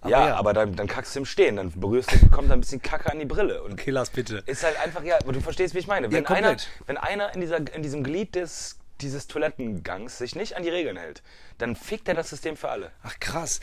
[0.03, 0.37] Aber ja, ja.
[0.37, 3.19] aber dann, dann kackst du im Stehen, dann berührst du, kommt ein bisschen Kacke an
[3.19, 3.63] die Brille.
[3.63, 4.43] Und Okay, Lars, bitte.
[4.47, 6.11] ist halt einfach, ja, aber du verstehst, wie ich meine.
[6.11, 6.47] Wenn, komplett.
[6.47, 10.69] einer, wenn einer in, dieser, in diesem Glied des, dieses Toilettengangs sich nicht an die
[10.69, 11.23] Regeln hält,
[11.59, 12.91] dann fickt er das System für alle.
[13.03, 13.61] Ach krass.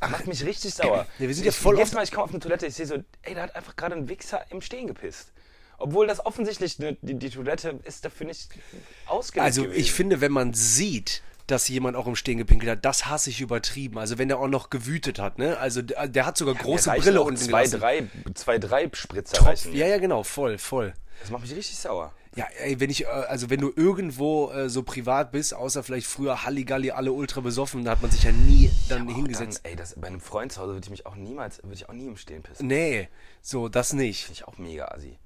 [0.00, 1.06] Macht mich richtig sauer.
[1.18, 2.96] Ja, wir sind ja voll oft- Mal, ich komme auf eine Toilette, ich sehe so,
[3.22, 5.32] ey, da hat einfach gerade ein Wichser im Stehen gepisst.
[5.78, 8.48] Obwohl das offensichtlich, ne, die, die Toilette ist dafür nicht
[9.06, 9.80] ausgelegt Also gewesen.
[9.80, 13.40] ich finde, wenn man sieht, dass jemand auch im Stehen gepinkelt hat, das hasse ich
[13.40, 13.98] übertrieben.
[13.98, 15.58] Also wenn der auch noch gewütet hat, ne?
[15.58, 17.80] Also der, der hat sogar große Mir reichen Brille unten zwei, gelassen.
[17.80, 19.74] drei, zwei, drei Spritzer reichen.
[19.74, 20.94] Ja, ja, genau, voll, voll.
[21.20, 22.12] Das macht mich richtig sauer.
[22.34, 26.06] Ja, ey, wenn ich, äh, also wenn du irgendwo äh, so privat bist, außer vielleicht
[26.06, 29.60] früher Halligalli, alle ultra besoffen, da hat man sich ja nie dann Auch hingesetzt.
[29.62, 31.88] Dann, ey, das, bei einem Freund zu Hause würde ich mich auch niemals, würde ich
[31.88, 32.66] auch nie im Stehen pissen.
[32.66, 33.08] Nee,
[33.42, 34.24] so, das nicht.
[34.24, 35.18] Finde ich auch mega assi.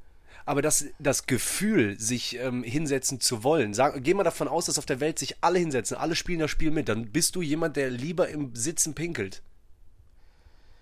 [0.47, 4.79] Aber das, das Gefühl, sich ähm, hinsetzen zu wollen, sag, geh mal davon aus, dass
[4.79, 7.77] auf der Welt sich alle hinsetzen, alle spielen das Spiel mit, dann bist du jemand,
[7.77, 9.43] der lieber im Sitzen pinkelt.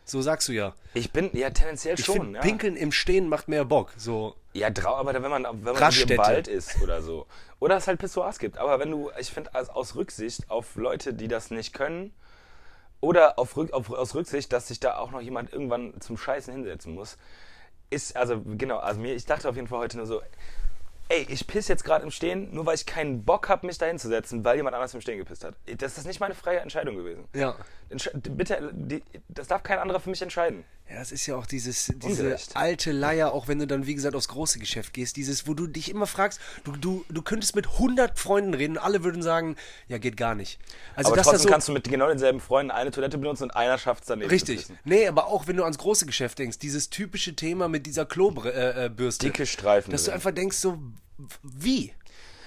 [0.05, 0.75] So sagst du ja.
[0.93, 2.43] Ich bin, ja, tendenziell Ich schon, finde, ja.
[2.43, 3.93] Pinkeln im Stehen macht mehr Bock.
[3.97, 7.27] So, Ja, drau, aber wenn man, wenn man im Wald ist oder so.
[7.59, 8.59] Oder es halt Pissoirs gibt.
[8.59, 12.13] Aber wenn du, ich finde, aus, Rücksicht auf Leute, die das nicht können,
[13.01, 16.95] oder auf, auf, aus Rücksicht, dass sich da auch noch jemand irgendwann zum Scheißen hinsetzen
[16.95, 17.19] muss,
[17.91, 20.21] ist, also genau, also mir, ich dachte auf jeden Fall heute nur so,
[21.09, 23.87] ey, ich piss jetzt gerade im Stehen, nur weil ich keinen Bock habe, mich da
[23.87, 25.55] hinzusetzen, weil jemand anders im Stehen gepisst hat.
[25.79, 27.25] Das ist nicht meine freie Entscheidung gewesen.
[27.35, 27.57] ja.
[27.91, 30.65] Entsch bitte, die, das darf kein anderer für mich entscheiden.
[30.89, 32.57] Ja, das ist ja auch dieses, diese Ungerecht.
[32.57, 35.67] alte Leier, auch wenn du dann, wie gesagt, aufs große Geschäft gehst, dieses, wo du
[35.67, 39.57] dich immer fragst, du, du, du könntest mit 100 Freunden reden und alle würden sagen,
[39.89, 40.59] ja, geht gar nicht.
[40.95, 43.45] Also, Aber dass trotzdem das so, kannst du mit genau denselben Freunden eine Toilette benutzen
[43.45, 44.29] und einer schafft es daneben.
[44.29, 44.67] zu Richtig.
[44.85, 48.53] Nee, aber auch wenn du ans große Geschäft denkst, dieses typische Thema mit dieser Klobürste,
[48.53, 49.91] äh, äh, Dicke Streifen.
[49.91, 50.79] dass du einfach denkst so,
[51.43, 51.95] wie?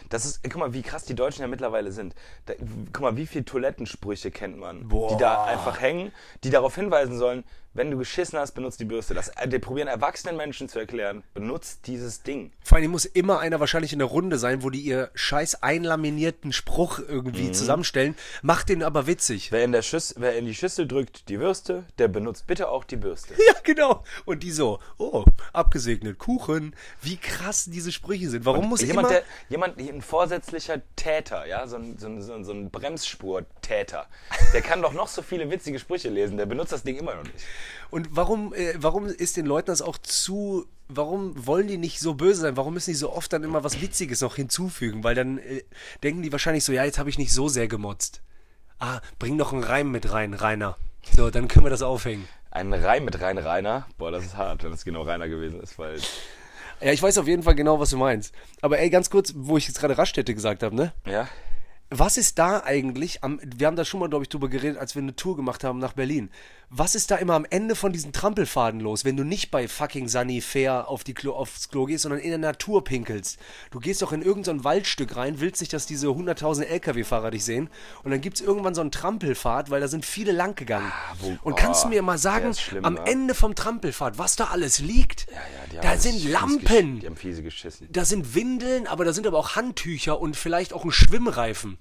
[0.10, 2.16] Das ist, guck mal, wie krass die Deutschen ja mittlerweile sind.
[2.46, 2.54] Da,
[2.94, 5.10] guck mal, wie viele Toilettensprüche kennt man, Boah.
[5.10, 6.12] die da einfach hängen,
[6.44, 7.44] die darauf hinweisen sollen,
[7.78, 9.14] wenn du geschissen hast, benutzt die Bürste.
[9.14, 12.52] Das, äh, die probieren erwachsenen Menschen zu erklären, benutzt dieses Ding.
[12.64, 16.52] Vor allem muss immer einer wahrscheinlich in der Runde sein, wo die ihr scheiß einlaminierten
[16.52, 17.06] Spruch Mhm.
[17.08, 19.52] irgendwie zusammenstellen, macht den aber witzig.
[19.52, 22.84] Wer in, der Schüss, wer in die Schüssel drückt die Würste, der benutzt bitte auch
[22.84, 23.34] die Bürste.
[23.48, 24.04] Ja, genau.
[24.26, 26.76] Und die so, oh, abgesegnet, Kuchen.
[27.02, 28.46] Wie krass diese Sprüche sind.
[28.46, 29.20] Warum muss jemand, immer...
[29.20, 34.08] der, jemand, ein vorsätzlicher Täter, ja, so ein, so ein, so ein, so ein Bremsspur-Täter,
[34.54, 37.24] der kann doch noch so viele witzige Sprüche lesen, der benutzt das Ding immer noch
[37.24, 37.46] nicht.
[37.90, 40.66] Und warum, äh, warum ist den Leuten das auch zu...
[40.90, 42.56] Warum wollen die nicht so böse sein?
[42.56, 45.04] Warum müssen die so oft dann immer was Witziges noch hinzufügen?
[45.04, 45.64] Weil dann äh,
[46.02, 48.22] denken die wahrscheinlich so, ja, jetzt habe ich nicht so sehr gemotzt.
[48.80, 50.78] Ah, bring noch einen Reim mit rein, Rainer.
[51.16, 52.28] So, dann können wir das aufhängen.
[52.52, 55.78] Ein Reim mit rein Rainer, boah, das ist hart, wenn es genau Rainer gewesen ist,
[55.78, 56.00] weil
[56.80, 58.34] Ja, ich weiß auf jeden Fall genau, was du meinst.
[58.62, 60.94] Aber ey, ganz kurz, wo ich jetzt gerade Raststätte gesagt habe, ne?
[61.06, 61.28] Ja.
[61.90, 64.94] Was ist da eigentlich am, wir haben da schon mal, glaube ich, drüber geredet, als
[64.94, 66.30] wir eine Tour gemacht haben nach Berlin.
[66.70, 70.10] Was ist da immer am Ende von diesen Trampelfaden los, wenn du nicht bei fucking
[70.10, 73.40] Sunny Fair auf die Klo, aufs Klo gehst, sondern in der Natur pinkelst?
[73.72, 77.70] Du gehst doch in irgendein Waldstück rein, willst nicht, dass diese 100.000 LKW-Fahrer dich sehen
[78.04, 80.92] und dann gibt's irgendwann so einen Trampelpfad, weil da sind viele lang gegangen.
[81.22, 83.04] wo- und kannst du oh, mir mal sagen, schlimm, am wa?
[83.06, 85.28] Ende vom Trampelpfad, was da alles liegt?
[85.32, 87.00] Ja, ja, da sind Lampen.
[87.00, 87.88] Die haben fiese geschissen.
[87.90, 91.78] Da sind Windeln, aber da sind aber auch Handtücher und vielleicht auch ein Schwimmreifen.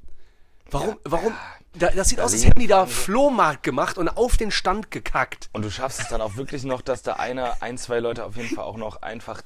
[0.71, 1.33] Warum, warum?
[1.79, 5.51] Da, das sieht aus, als hätten die da Flohmarkt gemacht und auf den Stand gekackt.
[5.53, 8.37] Und du schaffst es dann auch wirklich noch, dass da einer, ein, zwei Leute auf
[8.37, 9.43] jeden Fall auch noch einfach.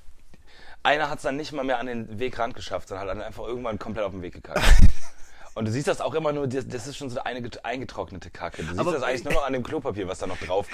[0.82, 3.44] Einer hat es dann nicht mal mehr an den Wegrand geschafft, sondern hat dann einfach
[3.44, 4.62] irgendwann komplett auf den Weg gekackt.
[5.60, 8.30] Und du siehst das auch immer nur, das das ist schon so eine get- eingetrocknete
[8.30, 8.62] Kacke.
[8.62, 10.68] Du siehst Aber- das eigentlich nur noch an dem Klopapier, was da noch drauf.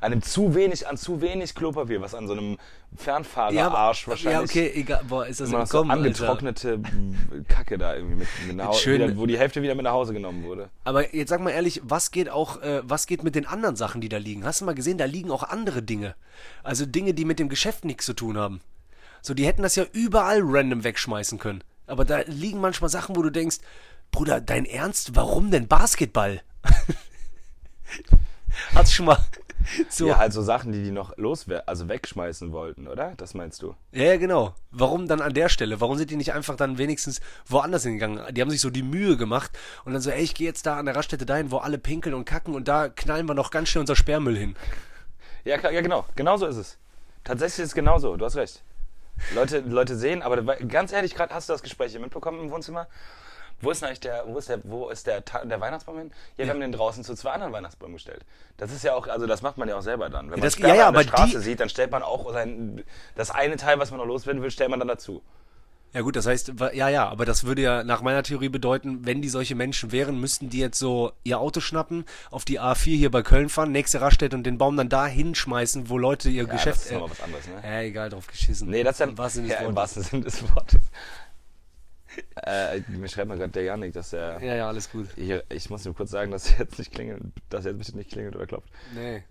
[0.00, 2.56] An dem zu wenig, an zu wenig Klopapier, was an so einem
[2.96, 4.54] Fernfahrerarsch wahrscheinlich...
[4.54, 5.02] Ja, okay, egal.
[5.08, 6.06] Boah, ist das Immer noch so entkommen, Alter.
[6.30, 6.80] angetrocknete
[7.48, 9.02] Kacke da irgendwie mit, mit nach Hause, Schön.
[9.02, 10.70] wieder, wo die Hälfte wieder mit nach Hause genommen wurde.
[10.84, 14.00] Aber jetzt sag mal ehrlich, was geht auch, äh, was geht mit den anderen Sachen,
[14.00, 14.44] die da liegen?
[14.44, 16.14] Hast du mal gesehen, da liegen auch andere Dinge.
[16.62, 18.60] Also Dinge, die mit dem Geschäft nichts zu tun haben.
[19.22, 21.62] So, die hätten das ja überall random wegschmeißen können.
[21.86, 23.56] Aber da liegen manchmal Sachen, wo du denkst,
[24.10, 25.16] Bruder, dein Ernst?
[25.16, 26.42] Warum denn Basketball?
[28.74, 29.18] Hast du schon mal
[29.88, 30.08] so.
[30.08, 33.14] Ja, halt so Sachen, die die noch loswer also wegschmeißen wollten, oder?
[33.16, 33.74] Das meinst du?
[33.92, 34.54] Ja, ja, genau.
[34.70, 35.80] Warum dann an der Stelle?
[35.80, 38.34] Warum sind die nicht einfach dann wenigstens woanders hingegangen?
[38.34, 39.50] Die haben sich so die Mühe gemacht
[39.84, 42.14] und dann so, ey, ich gehe jetzt da an der Raststätte dahin, wo alle pinkeln
[42.14, 44.56] und kacken und da knallen wir noch ganz schnell unser Sperrmüll hin.
[45.44, 46.04] Ja, klar, ja, genau.
[46.16, 46.78] Genau so ist es.
[47.24, 48.16] Tatsächlich ist es genauso.
[48.16, 48.62] Du hast recht.
[49.34, 52.86] Leute, Leute sehen, aber ganz ehrlich, gerade hast du das Gespräch hier mitbekommen im Wohnzimmer.
[53.62, 56.10] Wo ist eigentlich der, wo ist der, wo ist der, Ta- der Weihnachtsbaum hin?
[56.38, 58.24] Ja, wir haben den draußen zu zwei anderen Weihnachtsbäumen gestellt.
[58.56, 60.26] Das ist ja auch, also das macht man ja auch selber dann.
[60.30, 62.82] Wenn man das- ja, ja, an der Straße die- sieht, dann stellt man auch sein,
[63.16, 65.22] das eine Teil, was man noch loswerden will, stellt man dann dazu.
[65.92, 69.22] Ja gut, das heißt, ja, ja, aber das würde ja nach meiner Theorie bedeuten, wenn
[69.22, 73.10] die solche Menschen wären, müssten die jetzt so ihr Auto schnappen, auf die A4 hier
[73.10, 76.48] bei Köln fahren, nächste Raststätte und den Baum dann da hinschmeißen, wo Leute ihr Ja,
[76.52, 76.76] Geschäft...
[76.78, 77.54] das ist nochmal was anderes, ne?
[77.64, 78.70] äh, egal, drauf geschissen.
[78.70, 79.16] Nee, das ist ja, Im
[79.48, 80.80] ja, wahrsten Sinne des Wortes.
[82.44, 84.42] Äh, mir schreibt mal gerade der Janik, dass er.
[84.42, 85.08] Ja, ja, alles gut.
[85.14, 87.96] Hier, ich muss nur kurz sagen, dass er jetzt nicht klingelt, dass er jetzt bitte
[87.96, 88.68] nicht klingelt oder klopft.
[88.94, 89.24] Nee.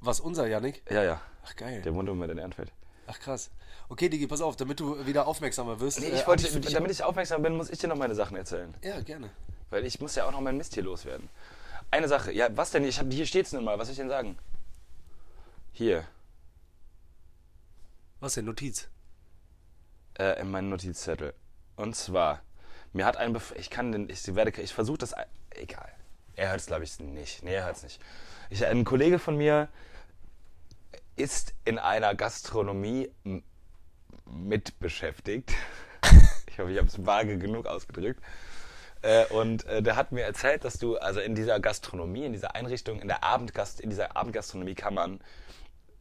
[0.00, 0.82] Was, unser Janik?
[0.90, 1.20] Ja, ja.
[1.44, 1.82] Ach, geil.
[1.82, 2.72] Der wohnt im Moment in Ehrenfeld.
[3.06, 3.50] Ach, krass.
[3.88, 6.00] Okay, Digi, pass auf, damit du wieder aufmerksamer wirst.
[6.00, 8.14] Nee, äh, ich hab wollte, dich- damit ich aufmerksam bin, muss ich dir noch meine
[8.14, 8.74] Sachen erzählen.
[8.82, 9.30] Ja, gerne.
[9.70, 11.28] Weil ich muss ja auch noch meinen Mist hier loswerden.
[11.90, 12.84] Eine Sache, ja, was denn?
[12.84, 14.36] Ich hab, hier steht's nun mal, was soll ich denn sagen?
[15.72, 16.04] Hier,
[18.20, 18.88] Was denn, Notiz?
[20.18, 21.34] äh, in meinem Notizzettel.
[21.76, 22.42] Und zwar,
[22.92, 25.14] mir hat ein Bef ich kann den, ich werde, ich versuche das,
[25.50, 25.90] egal.
[26.34, 27.42] Er hört es, glaube ich, nicht.
[27.42, 28.00] Nee, er hört es nicht.
[28.50, 29.68] Ich, ein Kollege von mir
[31.16, 33.10] ist in einer Gastronomie
[34.26, 35.52] mit beschäftigt.
[36.48, 38.22] Ich hoffe, ich habe es vage genug ausgedrückt.
[39.02, 42.54] Äh, und äh, der hat mir erzählt, dass du, also in dieser Gastronomie, in dieser
[42.54, 45.20] Einrichtung, in der Abendgast, in dieser Abendgastronomie kann man,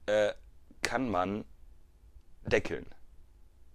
[0.05, 0.31] äh,
[0.81, 1.43] kann man
[2.45, 2.85] deckeln.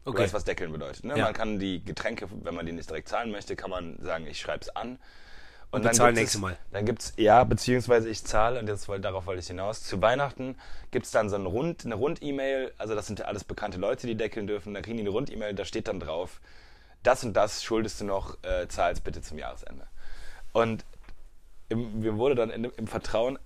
[0.05, 0.23] Du Okay.
[0.23, 1.05] weißt, was deckeln bedeutet.
[1.05, 1.17] Ne?
[1.19, 1.25] Ja.
[1.25, 4.41] Man kann die Getränke, wenn man die nicht direkt zahlen möchte, kann man sagen, ich
[4.41, 4.99] schreibe es an.
[5.73, 6.59] Und bezahl gibt's nächste es- Mal.
[6.73, 10.57] Dann gibt's ja, beziehungsweise ich zahle, und jetzt, wollte- darauf wollte ich hinaus, zu Weihnachten
[10.91, 14.17] gibt's dann so ein Rund, eine Rund-E-Mail, also das sind ja alles bekannte Leute, die
[14.17, 16.41] deckeln dürfen, dann kriegen die eine Rund-E-Mail, da steht dann drauf,
[17.05, 19.87] das und das schuldest du noch, äh, zahl's bitte zum Jahresende.
[20.53, 20.85] Und
[21.69, 23.39] im, mir wurde dann in, im Vertrauen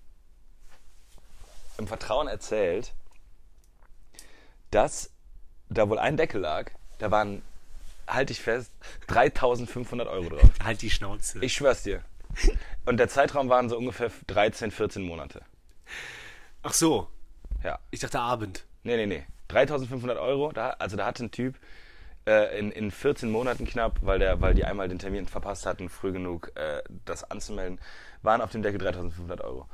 [1.76, 2.92] im Vertrauen erzählt,
[4.70, 5.10] dass
[5.68, 7.42] da wohl ein Deckel lag, da waren,
[8.06, 8.70] halte ich fest,
[9.08, 10.50] 3500 Euro drauf.
[10.62, 11.38] Halt die Schnauze.
[11.44, 12.02] Ich schwör's dir.
[12.84, 15.42] Und der Zeitraum waren so ungefähr 13, 14 Monate.
[16.62, 17.08] Ach so,
[17.62, 17.78] Ja.
[17.90, 18.64] ich dachte Abend.
[18.82, 19.24] Nee, nee, nee.
[19.48, 21.54] 3500 Euro, da, also da hat ein Typ
[22.26, 25.88] äh, in, in 14 Monaten knapp, weil, der, weil die einmal den Termin verpasst hatten,
[25.88, 27.78] früh genug äh, das anzumelden,
[28.22, 29.68] waren auf dem Deckel 3500 Euro.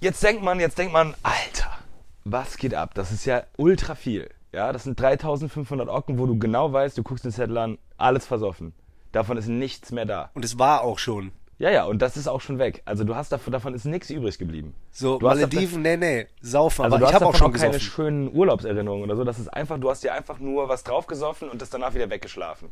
[0.00, 1.78] Jetzt denkt man, jetzt denkt man, Alter,
[2.24, 2.94] was geht ab?
[2.94, 4.28] Das ist ja ultra viel.
[4.52, 8.26] Ja, das sind 3500 Ocken, wo du genau weißt, du guckst den Zettel an, alles
[8.26, 8.74] versoffen.
[9.10, 10.30] Davon ist nichts mehr da.
[10.34, 11.32] Und es war auch schon.
[11.58, 12.82] Ja, ja, und das ist auch schon weg.
[12.84, 14.74] Also du hast davon, davon ist nichts übrig geblieben.
[14.90, 16.84] So, du Malediven, nee, nee, saufen.
[16.84, 17.92] also aber du ich hast habe auch davon schon keine gesoffen.
[17.92, 19.24] schönen Urlaubserinnerungen oder so.
[19.24, 22.70] Das ist einfach, du hast dir einfach nur was draufgesoffen und das danach wieder weggeschlafen.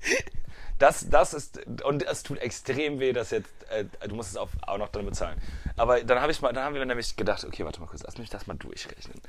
[0.78, 4.48] Das, das ist, und es tut extrem weh, dass jetzt, äh, du musst es auch,
[4.62, 5.40] auch noch dann bezahlen.
[5.76, 8.18] Aber dann habe ich mal, dann haben wir nämlich gedacht, okay, warte mal kurz, lass
[8.18, 9.20] mich das mal durchrechnen.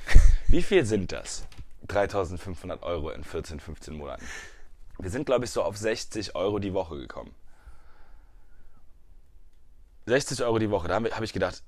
[0.47, 1.45] Wie viel sind das?
[1.87, 4.23] 3500 Euro in 14, 15 Monaten.
[4.99, 7.33] Wir sind, glaube ich, so auf 60 Euro die Woche gekommen.
[10.05, 11.63] 60 Euro die Woche, da habe hab ich gedacht,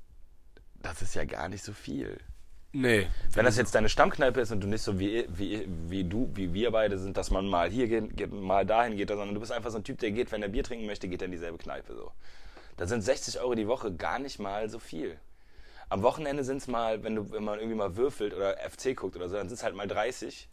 [0.81, 2.19] das ist ja gar nicht so viel.
[2.73, 3.07] Nee.
[3.33, 6.53] Wenn das jetzt deine Stammkneipe ist und du nicht so wie, wie, wie du, wie
[6.53, 9.71] wir beide sind, dass man mal hier geht, mal dahin geht, sondern du bist einfach
[9.71, 11.93] so ein Typ, der geht, wenn er Bier trinken möchte, geht er in dieselbe Kneipe
[11.93, 12.11] so.
[12.77, 15.19] Da sind 60 Euro die Woche gar nicht mal so viel.
[15.89, 19.17] Am Wochenende sind es mal, wenn, du, wenn man irgendwie mal würfelt oder FC guckt
[19.17, 20.47] oder so, dann sind es halt mal 30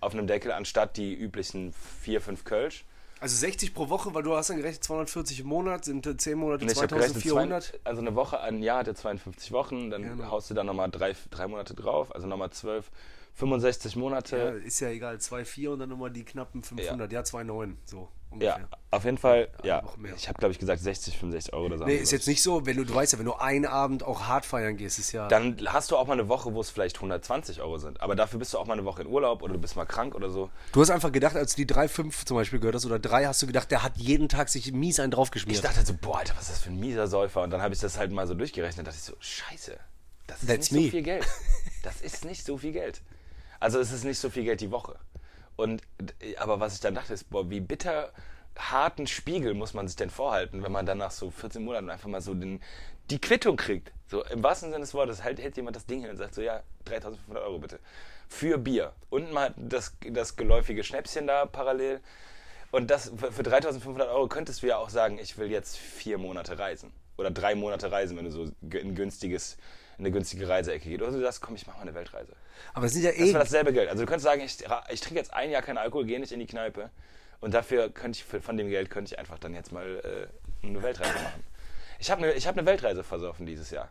[0.00, 2.84] auf einem Deckel anstatt die üblichen 4, 5 Kölsch.
[3.20, 6.38] Also 60 pro Woche, weil du hast dann gerechnet 240 im Monat, sind äh, 10
[6.38, 7.64] Monate gerechnet, 2400.
[7.64, 10.30] zwei, also eine Woche, ein Jahr hat ja 52 Wochen, dann Genau.
[10.30, 12.90] haust du da nochmal drei, drei Monate drauf, also nochmal 12,
[13.34, 14.36] 65 Monate.
[14.36, 17.10] Ja, ist ja egal, 2,4 und dann nochmal die knappen 500.
[17.12, 18.08] Ja, 2,9, so
[18.40, 18.68] Ja, ungefähr.
[18.90, 19.82] auf jeden Fall, ja.
[20.16, 21.84] Ich habe, glaube ich, gesagt 60, 65 Euro oder so.
[21.84, 24.22] Nee, ist jetzt nicht so, wenn du, du weißt ja, wenn du einen Abend auch
[24.28, 25.28] hart feiern gehst, ist ja.
[25.28, 28.00] Dann hast du auch mal eine Woche, wo es vielleicht 120 Euro sind.
[28.00, 30.14] Aber dafür bist du auch mal eine Woche in Urlaub oder du bist mal krank
[30.14, 30.50] oder so.
[30.72, 33.40] du hast einfach gedacht, als du die 3,5 zum Beispiel gehört hast oder 3, hast
[33.42, 35.64] du gedacht, der hat jeden Tag sich mies einen Ich draufgeschmiert.
[35.64, 37.42] dachte so, boah, Alter, was ist das für ein mieser Säufer?
[37.42, 38.86] Und dann habe ich das halt mal so durchgerechnet.
[38.86, 39.78] Da dachte ich so, scheiße,
[40.26, 40.86] das ist That's nicht me.
[40.86, 41.26] so viel Geld.
[41.84, 43.00] Das ist nicht so viel Geld.
[43.60, 44.96] Also es ist nicht so viel Geld die Woche.
[45.58, 45.82] Und,
[46.38, 48.12] aber was ich dann dachte, ist, boah, wie bitter
[48.56, 52.08] harten Spiegel muss man sich denn vorhalten, wenn man dann nach so 14 Monaten einfach
[52.08, 52.62] mal so den,
[53.10, 53.90] die Quittung kriegt.
[54.06, 56.42] So im wahrsten Sinne des Wortes hält, hält jemand das Ding hin und sagt so,
[56.42, 57.80] ja, 3500 Euro bitte.
[58.28, 58.92] Für Bier.
[59.10, 62.00] Und mal das, das geläufige Schnäpschen da parallel.
[62.70, 66.18] Und das für, für 3500 Euro könntest du ja auch sagen, ich will jetzt vier
[66.18, 66.92] Monate reisen.
[67.16, 69.56] Oder drei Monate reisen, wenn du so ge- in, günstiges,
[69.98, 71.02] in eine günstige Reiseecke geht.
[71.02, 72.32] Oder du sagst, komm, ich mache mal eine Weltreise.
[72.72, 73.26] Aber es sind ja Das eh.
[73.28, 73.88] wäre dasselbe Geld.
[73.88, 74.58] Also du könntest sagen, ich,
[74.90, 76.90] ich trinke jetzt ein Jahr keinen Alkohol, gehe nicht in die Kneipe.
[77.40, 80.28] Und dafür könnte ich, von dem Geld könnte ich einfach dann jetzt mal
[80.62, 81.44] äh, eine Weltreise machen.
[81.98, 83.88] Ich habe eine, ich hab eine Weltreise versoffen dieses Jahr.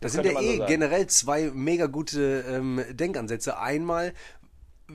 [0.00, 0.68] Das sind könnte ja so eh sagen.
[0.68, 3.58] generell zwei mega gute ähm, Denkansätze.
[3.58, 4.12] Einmal,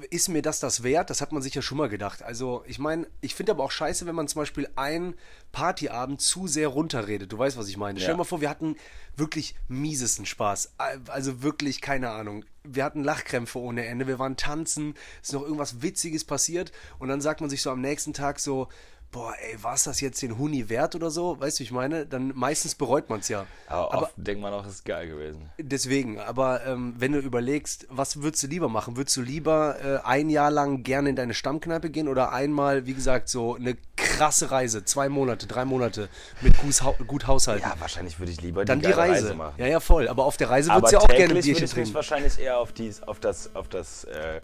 [0.10, 1.10] ist mir das das wert?
[1.10, 2.24] Das hat man sich ja schon mal gedacht.
[2.24, 5.16] Also, ich meine, ich finde aber auch scheiße, wenn man zum Beispiel einen
[5.52, 7.32] Partyabend zu sehr runterredet.
[7.32, 8.00] Du weißt, was ich meine.
[8.00, 8.78] Stell dir mal vor, wir hatten
[9.18, 10.74] wirklich miesesten Spaß.
[11.08, 12.46] Also wirklich, keine Ahnung.
[12.64, 14.08] Wir hatten Lachkrämpfe ohne Ende.
[14.08, 14.96] Wir waren tanzen.
[15.22, 16.72] Es ist noch irgendwas Witziges passiert.
[17.00, 18.70] Und dann sagt man sich so am nächsten Tag so,
[19.12, 21.40] boah, ey, war es das jetzt den Huni wert oder so?
[21.40, 22.06] Weißt du, wie ich meine?
[22.06, 23.46] Dann meistens bereut man es ja.
[23.68, 25.50] Aber, oft denkt man auch, es ist geil gewesen.
[25.58, 28.96] Deswegen, aber ähm, wenn du überlegst, was würdest du lieber machen?
[28.98, 32.94] Würdest du lieber äh, ein Jahr lang gerne in deine Stammkneipe gehen oder einmal, wie
[32.94, 36.08] gesagt, so eine krasse Reise, zwei Monate, drei Monate
[36.42, 37.68] mit gut, gut haushalten?
[37.68, 39.34] Ja, wahrscheinlich würde ich lieber Dann die, die geile Reise.
[39.36, 39.56] machen.
[39.58, 40.08] Ja, ja, voll.
[40.08, 41.94] Aber auf der Reise Aber würdest du ja auch gerne ein Bierchen würde ich trinken.
[41.94, 44.40] wahrscheinlich eher auf, dies, auf das, auf das, äh,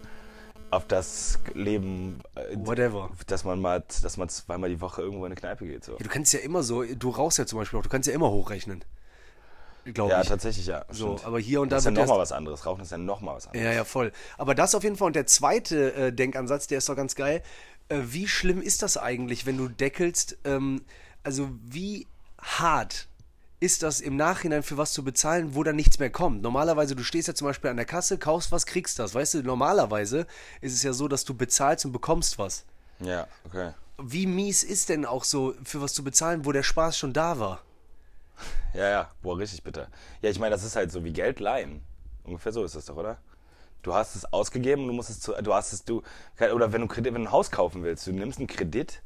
[0.70, 3.10] auf das Leben, äh, Whatever.
[3.26, 5.84] dass man mal, dass man zweimal die Woche irgendwo in eine Kneipe geht.
[5.84, 5.92] So.
[5.92, 8.14] Ja, du kannst ja immer so, du rauchst ja zum Beispiel auch, du kannst ja
[8.14, 8.84] immer hochrechnen.
[9.94, 10.28] Glaube Ja, ich.
[10.28, 10.84] tatsächlich, ja.
[10.90, 11.24] So, stimmt.
[11.26, 12.66] aber hier und da Das ist ja nochmal was anderes.
[12.66, 13.64] Rauchen ist ja nochmal was anderes.
[13.64, 14.12] Ja, ja, voll.
[14.36, 15.06] Aber das auf jeden Fall.
[15.06, 17.42] Und der zweite äh, Denkansatz, der ist doch ganz geil.
[17.88, 20.36] Äh, wie schlimm ist das eigentlich, wenn du deckelst?
[20.44, 20.82] Ähm,
[21.22, 22.06] also wie
[22.38, 23.08] hart
[23.60, 26.42] ist das im Nachhinein für was zu bezahlen, wo dann nichts mehr kommt?
[26.42, 29.14] Normalerweise, du stehst ja zum Beispiel an der Kasse, kaufst was, kriegst das.
[29.14, 30.26] Weißt du, normalerweise
[30.60, 32.64] ist es ja so, dass du bezahlst und bekommst was.
[33.00, 33.72] Ja, okay.
[34.00, 37.40] Wie mies ist denn auch so, für was zu bezahlen, wo der Spaß schon da
[37.40, 37.62] war?
[38.74, 39.88] Ja, ja, boah, richtig bitter.
[40.22, 41.82] Ja, ich meine, das ist halt so wie Geld leihen.
[42.22, 43.18] Ungefähr so ist das doch, oder?
[43.82, 46.02] Du hast es ausgegeben und du musst es zu, du hast es, du,
[46.52, 49.02] oder wenn du Kredit, wenn du ein Haus kaufen willst, du nimmst einen Kredit,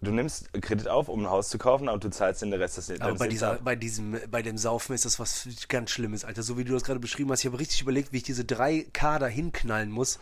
[0.00, 2.90] du nimmst Kredit auf, um ein Haus zu kaufen, und du zahlst den Rest des
[2.90, 6.24] Aber deines bei, Lebens dieser, bei, diesem, bei dem Saufen ist das was ganz Schlimmes,
[6.24, 6.42] Alter.
[6.42, 7.40] So wie du das gerade beschrieben hast.
[7.40, 10.18] Ich habe richtig überlegt, wie ich diese drei K da hinknallen muss.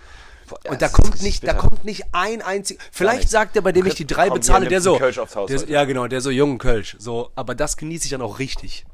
[0.49, 2.79] Boah, Und da kommt nicht, da kommt nicht ein einzig.
[2.93, 4.99] Vielleicht sagt der, bei dem ich die drei Kommt, bezahle, der so.
[4.99, 6.97] Kölsch aufs Haus der, ja, genau, der so jungen Kölsch.
[6.99, 8.85] So, aber das genieße ich dann auch richtig.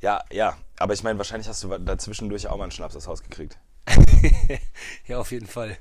[0.00, 3.22] Ja, ja, aber ich meine, wahrscheinlich hast du dazwischendurch auch mal einen Schnaps aufs Haus
[3.22, 3.58] gekriegt.
[5.06, 5.78] Ja, auf jeden Fall.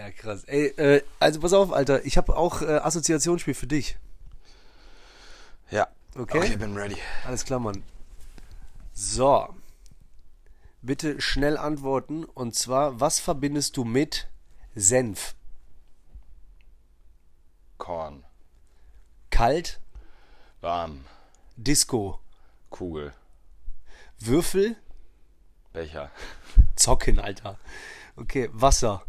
[0.00, 0.44] Ja, krass.
[0.44, 2.06] Ey, äh, also pass auf, Alter.
[2.06, 3.98] Ich habe auch äh, Assoziationsspiel für dich.
[5.70, 5.88] Ja.
[6.16, 6.38] Okay.
[6.38, 6.96] Okay, bin ready.
[7.26, 7.82] Alles klar, Mann.
[8.94, 9.54] So.
[10.80, 12.24] Bitte schnell antworten.
[12.24, 14.30] Und zwar, was verbindest du mit
[14.74, 15.34] Senf?
[17.76, 18.24] Korn,
[19.28, 19.80] Kalt,
[20.62, 21.04] warm,
[21.56, 22.20] Disco,
[22.70, 23.12] Kugel,
[24.18, 24.76] Würfel,
[25.74, 26.10] Becher,
[26.74, 27.58] Zocken, Alter.
[28.16, 29.04] Okay, Wasser,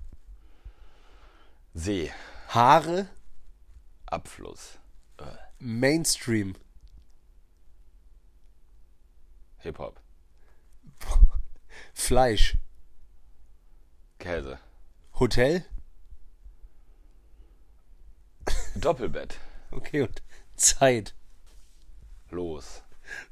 [1.74, 2.12] See,
[2.50, 3.08] Haare,
[4.08, 4.78] Abfluss,
[5.60, 6.56] Mainstream,
[9.60, 10.00] Hip-Hop,
[11.94, 12.58] Fleisch,
[14.20, 14.60] Käse,
[15.20, 15.64] Hotel.
[18.76, 19.38] Doppelbett,
[19.72, 20.22] Okay, und
[20.56, 21.14] Zeit.
[22.32, 22.82] los.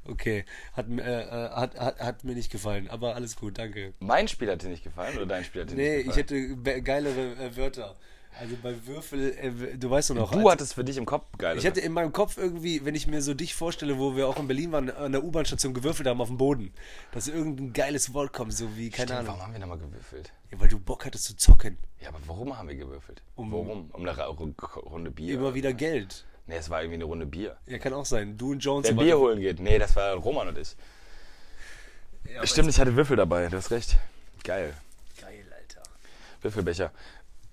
[0.04, 3.94] Okay, hat, mir, äh, äh, hat, hat, hat mir nicht gefallen, aber alles gut, danke.
[3.98, 6.46] Mein Spiel hat dir nicht gefallen oder dein Spiel hat dir Nee, nicht ich gefallen?
[6.50, 7.96] hätte be- geilere äh, Wörter.
[8.38, 10.30] Also bei Würfel, äh, du weißt doch noch.
[10.30, 11.58] Du hattest für dich im Kopf geil.
[11.58, 14.38] Ich hatte in meinem Kopf irgendwie, wenn ich mir so dich vorstelle, wo wir auch
[14.38, 16.72] in Berlin waren, an der U-Bahn-Station gewürfelt haben auf dem Boden,
[17.12, 19.26] dass irgendein geiles Wort kommt, so wie, keine Stimmt, Ahnung.
[19.32, 20.32] warum haben wir nochmal gewürfelt?
[20.50, 21.76] Ja, weil du Bock hattest zu zocken.
[22.00, 23.20] Ja, aber warum haben wir gewürfelt?
[23.36, 23.90] warum?
[23.90, 25.34] Um eine Ra- Runde Bier?
[25.34, 26.24] Immer wieder Geld.
[26.46, 27.56] Nee, es war irgendwie eine Runde Bier.
[27.66, 28.38] Ja, kann auch sein.
[28.38, 28.86] Du und Jones.
[28.86, 29.60] Der Bier holen geht.
[29.60, 30.74] Nee, das war Roman und ich.
[32.32, 33.96] Ja, Stimmt, ich hatte Würfel dabei, du hast recht.
[34.44, 34.74] Geil.
[35.20, 35.82] Geil, Alter.
[36.42, 36.92] Würfelbecher.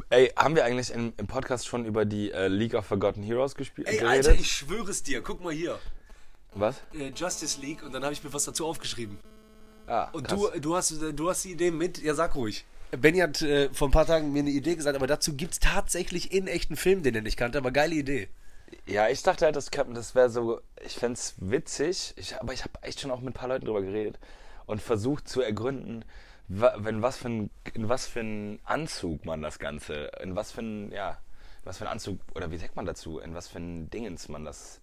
[0.09, 3.55] Ey, haben wir eigentlich im, im Podcast schon über die äh, League of Forgotten Heroes
[3.55, 3.87] gespielt?
[3.89, 4.27] Ey, geredet?
[4.27, 5.21] Alter, ich schwöre es dir.
[5.21, 5.77] Guck mal hier.
[6.53, 6.77] Was?
[6.93, 9.19] Äh, Justice League und dann habe ich mir was dazu aufgeschrieben.
[9.85, 10.39] Ah, Und krass.
[10.53, 12.65] du, du, hast, du hast die Idee mit, ja sag ruhig.
[12.91, 15.59] Benny hat äh, vor ein paar Tagen mir eine Idee gesagt, aber dazu gibt es
[15.59, 18.29] tatsächlich in echten Film, den er nicht kannte, aber geile Idee.
[18.85, 22.73] Ja, ich dachte halt, das, das wäre so, ich fände witzig, ich, aber ich habe
[22.81, 24.19] echt schon auch mit ein paar Leuten drüber geredet
[24.65, 26.05] und versucht zu ergründen,
[26.47, 30.61] wenn was für ein, in was für einen Anzug man das Ganze, in was für
[30.61, 31.17] ein, ja,
[31.63, 34.45] was für ein Anzug, oder wie sagt man dazu, in was für ein Dingens man
[34.45, 34.79] das,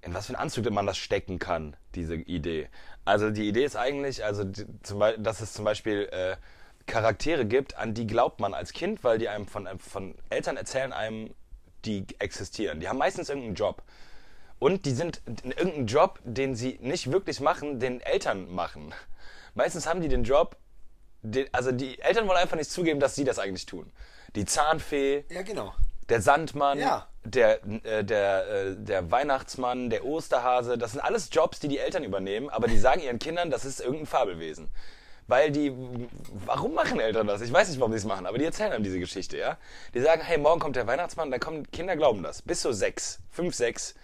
[0.00, 2.68] in was für einen Anzug man das stecken kann, diese Idee.
[3.04, 4.44] Also die Idee ist eigentlich, also
[4.82, 6.36] zum dass es zum Beispiel äh,
[6.86, 10.92] Charaktere gibt, an die glaubt man als Kind, weil die einem von, von Eltern erzählen
[10.92, 11.34] einem,
[11.84, 12.80] die existieren.
[12.80, 13.82] Die haben meistens irgendeinen Job.
[14.58, 18.94] Und die sind in irgendeinem Job, den sie nicht wirklich machen, den Eltern machen.
[19.56, 20.56] Meistens haben die den Job,
[21.22, 23.90] den, also die Eltern wollen einfach nicht zugeben, dass sie das eigentlich tun.
[24.36, 25.74] Die Zahnfee, Ja, genau.
[26.08, 27.08] der Sandmann, Ja.
[27.24, 32.04] der, äh, der, äh, der Weihnachtsmann, der Osterhase, das sind alles Jobs, die die Eltern
[32.04, 34.68] übernehmen, aber die sagen ihren Kindern, das ist irgendein Fabelwesen.
[35.26, 35.72] Weil die,
[36.46, 37.40] warum machen Eltern das?
[37.40, 39.56] Ich weiß nicht, warum die es machen, aber die erzählen einem diese Geschichte, ja?
[39.94, 42.42] Die sagen, hey, morgen kommt der Weihnachtsmann, dann kommen, Kinder glauben das.
[42.42, 43.94] Bis so sechs, fünf, sechs.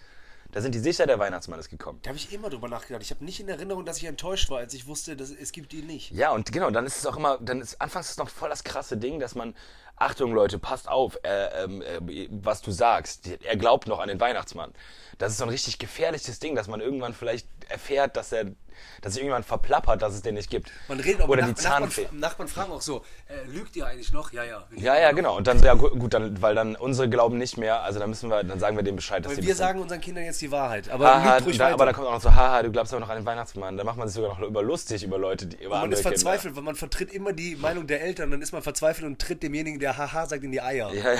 [0.53, 1.97] Da sind die sicher, der Weihnachtsmann ist gekommen.
[2.03, 3.01] Da habe ich immer drüber nachgedacht.
[3.01, 5.73] Ich habe nicht in Erinnerung, dass ich enttäuscht war, als ich wusste, dass es gibt
[5.73, 6.11] ihn nicht.
[6.11, 8.49] Ja, und genau, dann ist es auch immer, dann ist anfangs ist es noch voll
[8.49, 9.55] das krasse Ding, dass man,
[9.95, 13.29] Achtung Leute, passt auf, äh, ähm, äh, was du sagst.
[13.43, 14.71] Er glaubt noch an den Weihnachtsmann.
[15.19, 18.45] Das ist so ein richtig gefährliches Ding, dass man irgendwann vielleicht erfährt, dass er,
[19.01, 20.71] dass sich irgendwann verplappert, dass es den nicht gibt.
[20.87, 22.07] Man redet auch Oder die Nach- Nachbarn, Zahnfee.
[22.11, 24.33] Nachbarn fragen auch so, äh, lügt ihr eigentlich noch?
[24.33, 24.63] Ja, ja.
[24.75, 25.37] Ja, ja, genau.
[25.37, 28.29] Und dann, ja gu- gut, dann, weil dann unsere glauben nicht mehr, also dann müssen
[28.31, 30.89] wir, dann sagen wir dem Bescheid, dass Weil wir sagen unseren Kindern jetzt die Wahrheit.
[30.89, 31.73] Aber Haha, lügt ruhig da, weiter.
[31.75, 33.77] aber da kommt auch noch so, haha, du glaubst aber noch an den Weihnachtsmann.
[33.77, 36.03] Da macht man sich sogar noch über lustig über Leute, die über man andere ist
[36.03, 36.17] Kinder.
[36.17, 38.31] verzweifelt, weil man vertritt immer die Meinung der Eltern.
[38.31, 40.91] Dann ist man verzweifelt und tritt demjenigen, der Haha sagt, in die Eier.
[40.93, 41.19] Ja, ja.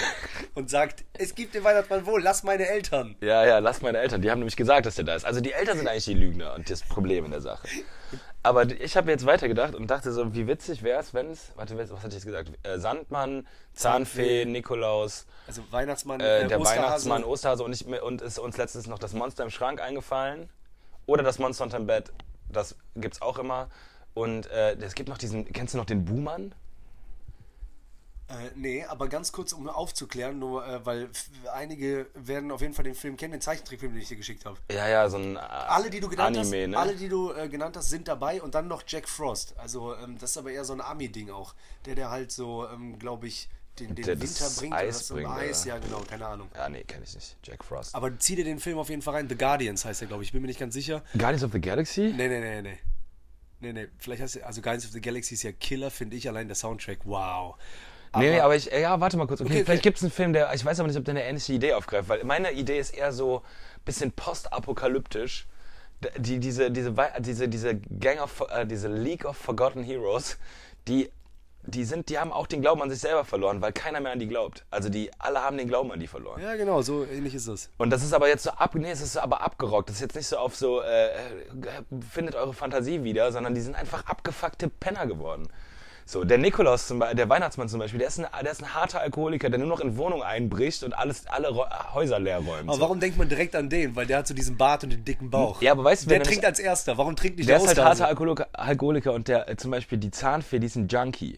[0.55, 3.16] Und sagt, es gibt den Weihnachtsmann wohl, lass meine Eltern.
[3.22, 4.22] Ja, ja, lass meine Eltern.
[4.22, 5.26] Die haben nämlich gesagt, dass der da ist.
[5.26, 7.68] Also die Eltern sind eigentlich die Lügner und das Problem in der Sache.
[8.41, 11.78] Aber ich habe jetzt weitergedacht und dachte so, wie witzig wäre es, wenn es, warte,
[11.78, 12.51] was hatte ich jetzt gesagt?
[12.64, 16.82] Äh, Sandmann, Zahnfee, Nikolaus, Also Weihnachtsmann, äh, der Osterhase.
[16.82, 20.49] Weihnachtsmann, Osterhase und, ich, und ist uns letztens noch das Monster im Schrank eingefallen.
[21.05, 22.11] Oder das Monster unterm Bett.
[22.49, 23.70] Das gibt's auch immer.
[24.14, 26.53] Und äh, es gibt noch diesen, kennst du noch den Buhmann?
[28.34, 31.10] Äh, nee, aber ganz kurz, um aufzuklären, nur äh, weil
[31.54, 34.58] einige werden auf jeden Fall den Film kennen, den Zeichentrickfilm, den ich dir geschickt habe.
[34.72, 36.78] Ja, ja, so ein äh, Alle, die du genannt Anime, hast, ne?
[36.78, 39.54] alle, die du äh, genannt hast, sind dabei und dann noch Jack Frost.
[39.58, 41.54] Also ähm, das ist aber eher so ein Ami-Ding auch,
[41.86, 45.32] der der halt so, ähm, glaube ich, den, den Der Winter bringt Eis oder das
[45.32, 46.50] bringt, Eis, ja genau, keine Ahnung.
[46.56, 47.38] Ja, nee, kenne ich nicht.
[47.44, 47.96] Jack Frost.
[47.96, 49.30] Aber zieh dir den Film auf jeden Fall rein.
[49.30, 50.30] The Guardians heißt der, glaube ich.
[50.30, 51.04] Ich bin mir nicht ganz sicher.
[51.14, 52.14] Guardians of the Galaxy?
[52.16, 52.78] Nee, nee, nee, nee.
[53.62, 53.88] Nee, nee.
[53.98, 56.28] Vielleicht heißt der, also Guardians of the Galaxy ist ja Killer, finde ich.
[56.28, 57.56] Allein der Soundtrack, wow.
[58.20, 59.41] Nee, nee, aber ich, ja, warte mal kurz.
[59.41, 59.66] Okay, Okay, okay.
[59.66, 61.74] vielleicht gibt es einen Film, der, ich weiß aber nicht, ob der eine ähnliche Idee
[61.74, 65.47] aufgreift, weil meine Idee ist eher so ein bisschen postapokalyptisch.
[66.18, 70.38] Die, diese, diese, diese, diese Gang of, äh, diese League of Forgotten Heroes,
[70.88, 71.09] die,
[71.66, 74.20] die sind, die haben auch den Glauben an sich selber verloren, weil keiner mehr an
[74.20, 74.66] die glaubt.
[74.70, 76.41] Also die, alle haben den Glauben an die verloren.
[76.41, 77.70] Ja, genau, so ähnlich ist es.
[77.78, 79.88] Und das ist aber jetzt so ab, nee, es ist aber abgerockt.
[79.88, 81.11] Das ist jetzt nicht so auf so, äh, äh,
[82.11, 85.47] findet eure Fantasie wieder, sondern die sind einfach abgefuckte Penner geworden.
[86.06, 88.74] So, der Nikolaus zum Beispiel, der Weihnachtsmann zum Beispiel, der ist, ein, der ist ein
[88.74, 92.64] harter Alkoholiker, der nur noch in Wohnungen einbricht und alles, alle Ro Häuser leer räumt.
[92.68, 92.82] Aber so.
[92.82, 93.95] warum denkt man direkt an den?
[93.95, 95.62] Weil der hat so diesen Bart und den dicken Bauch.
[95.62, 96.97] Ja, aber weißt du, der wer trinkt nämlich- als erster.
[96.97, 99.97] Warum trinkt nicht Der der, ist halt harter Alkoholiker, Alkoholiker und der äh, zum Beispiel
[99.97, 101.38] die Zahnfee, die ist ein Junkie.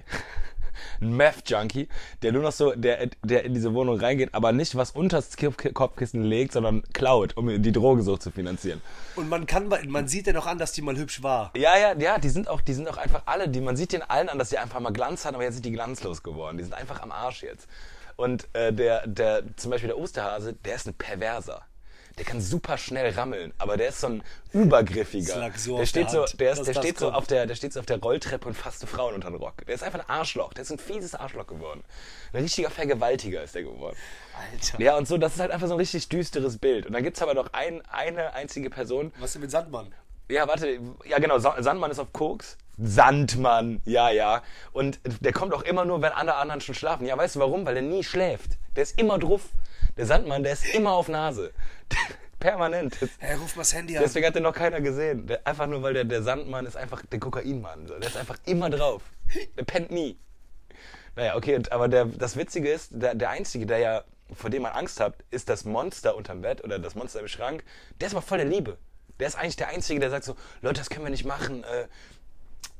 [1.01, 1.87] Ein Meth-Junkie,
[2.21, 5.37] der nur noch so, der, der in diese Wohnung reingeht, aber nicht was unter das
[5.37, 8.81] Kopf- Kopfkissen legt, sondern klaut, um die Drogensucht zu finanzieren.
[9.15, 11.51] Und man kann, man sieht ja noch an, dass die mal hübsch war.
[11.55, 14.01] Ja, ja, ja, die sind auch, die sind auch einfach alle, die, man sieht den
[14.01, 16.57] allen an, dass die einfach mal Glanz hatten, aber jetzt sind die glanzlos geworden.
[16.57, 17.67] Die sind einfach am Arsch jetzt.
[18.15, 21.61] Und äh, der, der, zum Beispiel der Osterhase, der ist ein Perverser.
[22.17, 25.51] Der kann super schnell rammeln, aber der ist so ein übergriffiger.
[25.57, 27.79] So der steht der so, der, ist, der steht so auf der, der steht so
[27.81, 29.65] auf der Rolltreppe und fasst Frauen unter den Rock.
[29.65, 30.53] Der ist einfach ein Arschloch.
[30.53, 31.83] Der ist ein fieses Arschloch geworden.
[32.31, 33.97] Ein richtiger Vergewaltiger ist der geworden.
[34.51, 34.81] Alter.
[34.81, 36.85] Ja, und so, das ist halt einfach so ein richtig düsteres Bild.
[36.85, 39.93] Und dann gibt's aber noch ein, eine einzige Person, Was denn mit Sandmann?
[40.29, 42.57] ja, warte, ja genau, Sa- Sandmann ist auf Koks.
[42.77, 44.41] Sandmann, ja, ja.
[44.73, 47.05] Und der kommt auch immer nur, wenn alle anderen schon schlafen.
[47.05, 47.65] Ja, weißt du warum?
[47.65, 48.51] Weil der nie schläft.
[48.75, 49.43] Der ist immer druff.
[49.97, 51.53] Der Sandmann, der ist immer auf Nase.
[52.39, 52.97] Permanent.
[53.17, 54.03] Hey, ruf mal das Handy an.
[54.03, 55.25] Deswegen hat den noch keiner gesehen.
[55.25, 57.87] Der, einfach nur, weil der, der Sandmann ist einfach der Kokainmann.
[57.87, 59.03] Der ist einfach immer drauf.
[59.57, 60.19] Der pennt nie.
[61.15, 64.73] Naja, okay, aber der, das Witzige ist, der, der Einzige, der ja, vor dem man
[64.73, 67.63] Angst hat, ist das Monster unterm Bett oder das Monster im Schrank.
[68.01, 68.77] Der ist aber voll der Liebe.
[69.19, 71.63] Der ist eigentlich der Einzige, der sagt so, Leute, das können wir nicht machen.
[71.63, 71.87] Äh,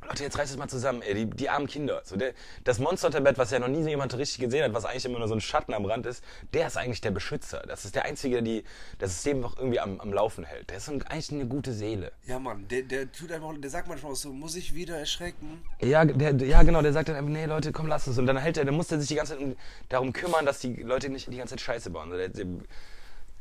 [0.08, 2.02] Leute, jetzt reißt es mal zusammen, ey, die, die armen Kinder.
[2.04, 2.34] So, der,
[2.64, 5.20] das Monster unterm Bett, was ja noch nie jemand richtig gesehen hat, was eigentlich immer
[5.20, 7.64] nur so ein Schatten am Rand ist, der ist eigentlich der Beschützer.
[7.68, 8.64] Das ist der Einzige, der die,
[9.00, 10.70] das System noch irgendwie am, am Laufen hält.
[10.70, 12.12] Der ist ein, eigentlich eine gute Seele.
[12.26, 15.64] Ja, Mann, der, der tut einfach, der sagt manchmal auch so, muss ich wieder erschrecken?
[15.82, 18.18] Ja, der, ja, genau, der sagt dann einfach, nee, Leute, komm, lass es.
[18.18, 19.56] Und dann hält er, dann muss er sich die ganze Zeit um,
[19.90, 22.12] darum kümmern, dass die Leute nicht die ganze Zeit Scheiße bauen.
[22.12, 22.46] Der, der,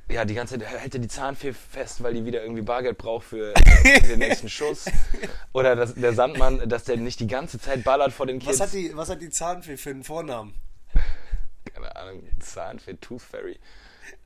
[0.09, 3.27] ja, die ganze Zeit hält er die Zahnfee fest, weil die wieder irgendwie Bargeld braucht
[3.27, 4.87] für den nächsten Schuss.
[5.53, 8.61] Oder dass der Sandmann, dass der nicht die ganze Zeit ballert vor den Kids.
[8.61, 10.55] Was hat, die, was hat die Zahnfee für einen Vornamen?
[11.73, 13.59] Keine Ahnung, Zahnfee, Tooth Fairy.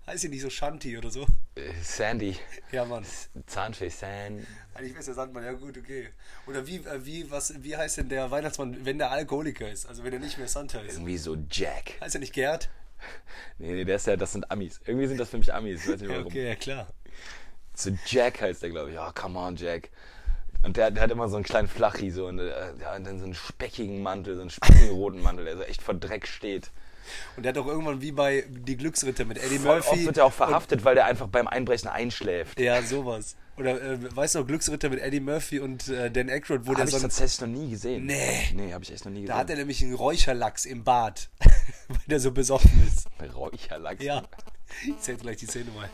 [0.06, 1.26] Heißt sie nicht so Shanti oder so?
[1.54, 2.36] Äh, Sandy.
[2.72, 3.04] Ja, Mann.
[3.46, 4.46] Zahnfee, San.
[4.74, 6.08] Eigentlich weiß der Sandmann, ja gut, okay.
[6.46, 9.86] Oder wie, äh, wie, was, wie heißt denn der Weihnachtsmann, wenn der Alkoholiker ist?
[9.86, 10.94] Also wenn er nicht mehr Santa ist.
[10.94, 12.00] Irgendwie so Jack.
[12.00, 12.70] Heißt er nicht Gerd?
[13.60, 14.80] Nee, nee, der ist ja, das sind Amis.
[14.86, 15.82] Irgendwie sind das für mich Amis.
[15.82, 16.26] Ich weiß nicht warum.
[16.26, 16.86] okay, ja klar.
[17.74, 18.94] So Jack heißt der, glaube ich.
[18.94, 19.90] Ja, come on, Jack.
[20.62, 23.18] Und der, der hat immer so einen kleinen Flachi, so, und, äh, ja, und dann
[23.18, 26.70] so einen speckigen Mantel, so einen speckigen roten Mantel, der so echt vor Dreck steht.
[27.36, 29.90] Und der hat auch irgendwann wie bei Die Glücksritter mit Eddie Voll Murphy.
[29.90, 32.58] oft wird er auch verhaftet, weil der einfach beim Einbrechen einschläft.
[32.60, 33.36] Ja, sowas.
[33.56, 36.76] Oder äh, weißt du noch, Glücksritter mit Eddie Murphy und äh, Dan Aykroyd, wo Habe
[36.76, 38.06] der ich so ein, tatsächlich noch nie gesehen.
[38.06, 38.50] Nee.
[38.54, 39.58] Nee, habe ich echt noch nie Da hat er gesehen.
[39.58, 41.28] nämlich einen Räucherlachs im Bad,
[41.88, 43.08] weil der so besoffen ist.
[43.34, 44.02] Räucherlachs.
[44.04, 44.22] Ja,
[44.86, 45.88] ich zähle gleich die Szene mal.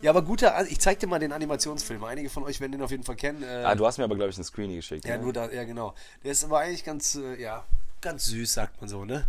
[0.00, 2.04] Ja, aber guter, ich zeig dir mal den Animationsfilm.
[2.04, 3.42] Einige von euch werden den auf jeden Fall kennen.
[3.42, 5.04] Äh, Ah, du hast mir aber, glaube ich, einen Screenie geschickt.
[5.04, 5.24] ja, ne?
[5.24, 5.92] nur da, ja, genau.
[6.24, 7.64] Der ist aber eigentlich ganz, äh, ja,
[8.00, 9.26] ganz süß, sagt man so, ne?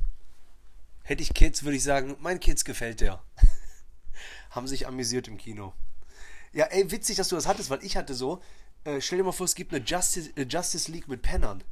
[1.09, 3.19] Hätte ich Kids, würde ich sagen, meinen Kids gefällt der.
[4.51, 5.73] Haben sich amüsiert im Kino.
[6.53, 8.43] Ja, ey, witzig, dass du das hattest, weil ich hatte so,
[8.83, 11.63] äh, stell dir mal vor, es gibt eine Justice, äh, Justice League mit Pennern.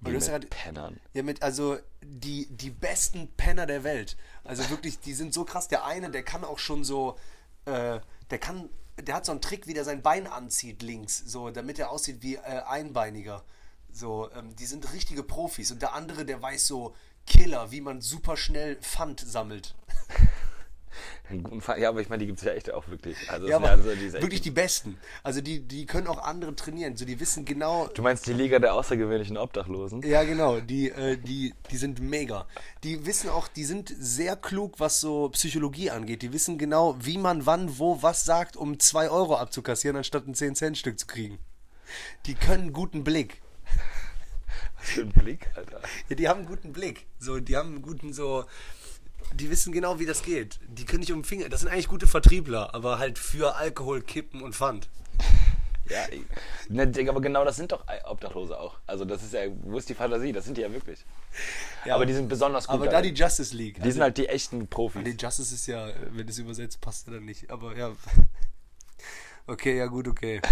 [0.00, 0.98] Wie mit grad- Pennern.
[1.12, 4.16] Ja, mit, also die, die besten Penner der Welt.
[4.42, 5.68] Also wirklich, die sind so krass.
[5.68, 7.18] Der eine, der kann auch schon so,
[7.66, 8.00] äh,
[8.30, 11.78] der kann, der hat so einen Trick, wie der sein Bein anzieht links, so, damit
[11.78, 13.44] er aussieht wie äh, Einbeiniger.
[13.92, 15.70] So, ähm, die sind richtige Profis.
[15.72, 16.94] Und der andere, der weiß so
[17.28, 19.74] Killer, wie man super schnell Pfand sammelt.
[21.78, 23.16] Ja, aber ich meine, die gibt es ja echt auch wirklich.
[23.30, 24.98] Also, Ja, also diese wirklich die Besten.
[25.22, 26.96] Also die, die können auch andere trainieren.
[26.96, 30.02] So, die wissen genau, Du meinst die Liga der außergewöhnlichen Obdachlosen?
[30.02, 30.60] Ja, genau.
[30.60, 32.46] Die, äh, die, die sind mega.
[32.82, 36.22] Die wissen auch, die sind sehr klug, was so Psychologie angeht.
[36.22, 40.34] Die wissen genau, wie man wann, wo, was sagt, um 2 Euro abzukassieren, anstatt ein
[40.34, 41.38] 10-Cent-Stück zu kriegen.
[42.26, 43.42] Die können einen guten Blick.
[44.88, 45.80] Für Blick, Alter.
[46.08, 47.06] Ja, die haben einen guten Blick.
[47.18, 48.44] So, die haben einen guten so.
[49.34, 50.58] Die wissen genau, wie das geht.
[50.68, 51.48] Die können nicht um den Finger.
[51.48, 54.88] Das sind eigentlich gute Vertriebler, aber halt für Alkohol, Kippen und Pfand.
[55.88, 56.22] Ja, ich-
[56.70, 58.78] ne, aber genau das sind doch Obdachlose auch.
[58.86, 60.32] Also das ist ja, wo ist die Fantasie?
[60.32, 61.04] Das sind die ja wirklich.
[61.84, 62.74] Ja, aber die sind besonders gut.
[62.74, 63.76] Aber da die Justice League.
[63.76, 65.02] die also- sind halt die echten Profis.
[65.02, 67.50] Nee, Justice ist ja, wenn es übersetzt, passt dann nicht.
[67.50, 67.92] Aber ja.
[69.46, 70.42] Okay, ja gut, okay.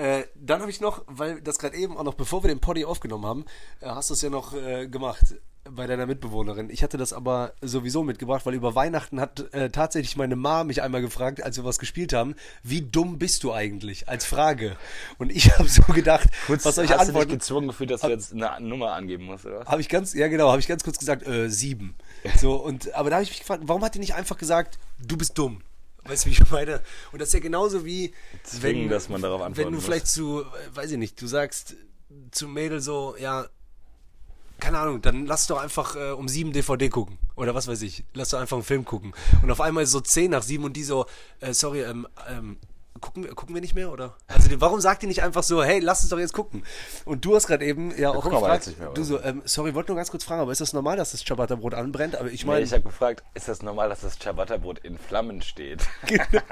[0.00, 2.86] Äh, dann habe ich noch, weil das gerade eben auch noch, bevor wir den Poddy
[2.86, 3.44] aufgenommen haben,
[3.80, 5.34] äh, hast du es ja noch äh, gemacht
[5.70, 6.70] bei deiner Mitbewohnerin.
[6.70, 10.80] Ich hatte das aber sowieso mitgebracht, weil über Weihnachten hat äh, tatsächlich meine Ma mich
[10.80, 14.08] einmal gefragt, als wir was gespielt haben, wie dumm bist du eigentlich?
[14.08, 14.78] Als Frage.
[15.18, 17.32] Und ich habe so gedacht, Kurz, was soll ich hast du dich antworten?
[17.32, 19.66] gezwungen gefühlt, dass du jetzt eine Nummer angeben musst, oder?
[19.66, 21.94] Habe ich ganz, ja genau, habe ich ganz kurz gesagt, äh, sieben.
[22.38, 25.18] So, und, aber da habe ich mich gefragt, warum hat die nicht einfach gesagt, du
[25.18, 25.60] bist dumm?
[26.04, 26.80] Weißt du, wie ich meine?
[27.12, 29.84] Und das ist ja genauso wie, Zwingen, dass man darauf wenn antworten du muss.
[29.84, 31.76] vielleicht zu, äh, weiß ich nicht, du sagst
[32.30, 33.46] zum Mädel so, ja,
[34.58, 37.18] keine Ahnung, dann lass doch einfach äh, um sieben DVD gucken.
[37.34, 39.14] Oder was weiß ich, lass doch einfach einen Film gucken.
[39.42, 41.06] Und auf einmal ist so zehn nach sieben und die so,
[41.40, 42.58] äh, sorry, ähm, ähm,
[43.00, 44.16] gucken wir, gucken wir nicht mehr, oder?
[44.28, 46.64] Also warum sagt die nicht einfach so, hey, lass uns doch jetzt gucken?
[47.04, 49.96] Und du hast gerade eben ja auch gefragt, mehr, du so, ähm, sorry, wollte nur
[49.96, 52.16] ganz kurz fragen, aber ist das normal, dass das Ciabatta-Brot anbrennt?
[52.16, 55.42] Aber ich Nee, meine, ich habe gefragt, ist das normal, dass das Ciabatta-Brot in Flammen
[55.42, 55.82] steht?
[56.06, 56.24] Genau.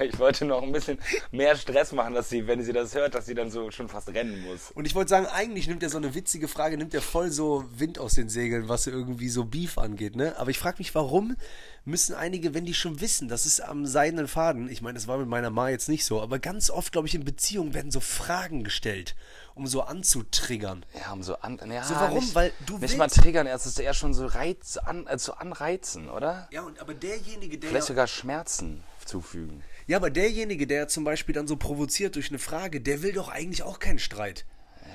[0.00, 0.98] Ich wollte noch ein bisschen
[1.30, 4.08] mehr Stress machen, dass sie, wenn sie das hört, dass sie dann so schon fast
[4.08, 4.70] rennen muss.
[4.70, 7.64] und ich wollte sagen, eigentlich nimmt er so eine witzige Frage, nimmt er voll so
[7.76, 10.34] Wind aus den Segeln, was irgendwie so Beef angeht, ne?
[10.38, 11.36] Aber ich frage mich, warum
[11.84, 15.18] müssen einige, wenn die schon wissen, das ist am seidenen Faden, ich meine, das war
[15.18, 18.00] mit meiner Ma jetzt nicht so, aber ganz oft, glaube ich, in Beziehungen werden so
[18.00, 19.16] Fragen gestellt,
[19.54, 20.84] um so anzutriggern.
[20.98, 21.58] Ja, um so an.
[21.70, 22.18] Ja, So, warum?
[22.24, 25.32] Nicht, Weil du Nicht willst- mal triggern, erst ist eher schon so Reiz, an, also
[25.34, 26.48] anreizen, oder?
[26.52, 27.70] Ja, und aber derjenige, der.
[27.70, 29.62] Vielleicht sogar Schmerzen zufügen.
[29.86, 33.28] Ja, aber derjenige, der zum Beispiel dann so provoziert durch eine Frage, der will doch
[33.28, 34.44] eigentlich auch keinen Streit.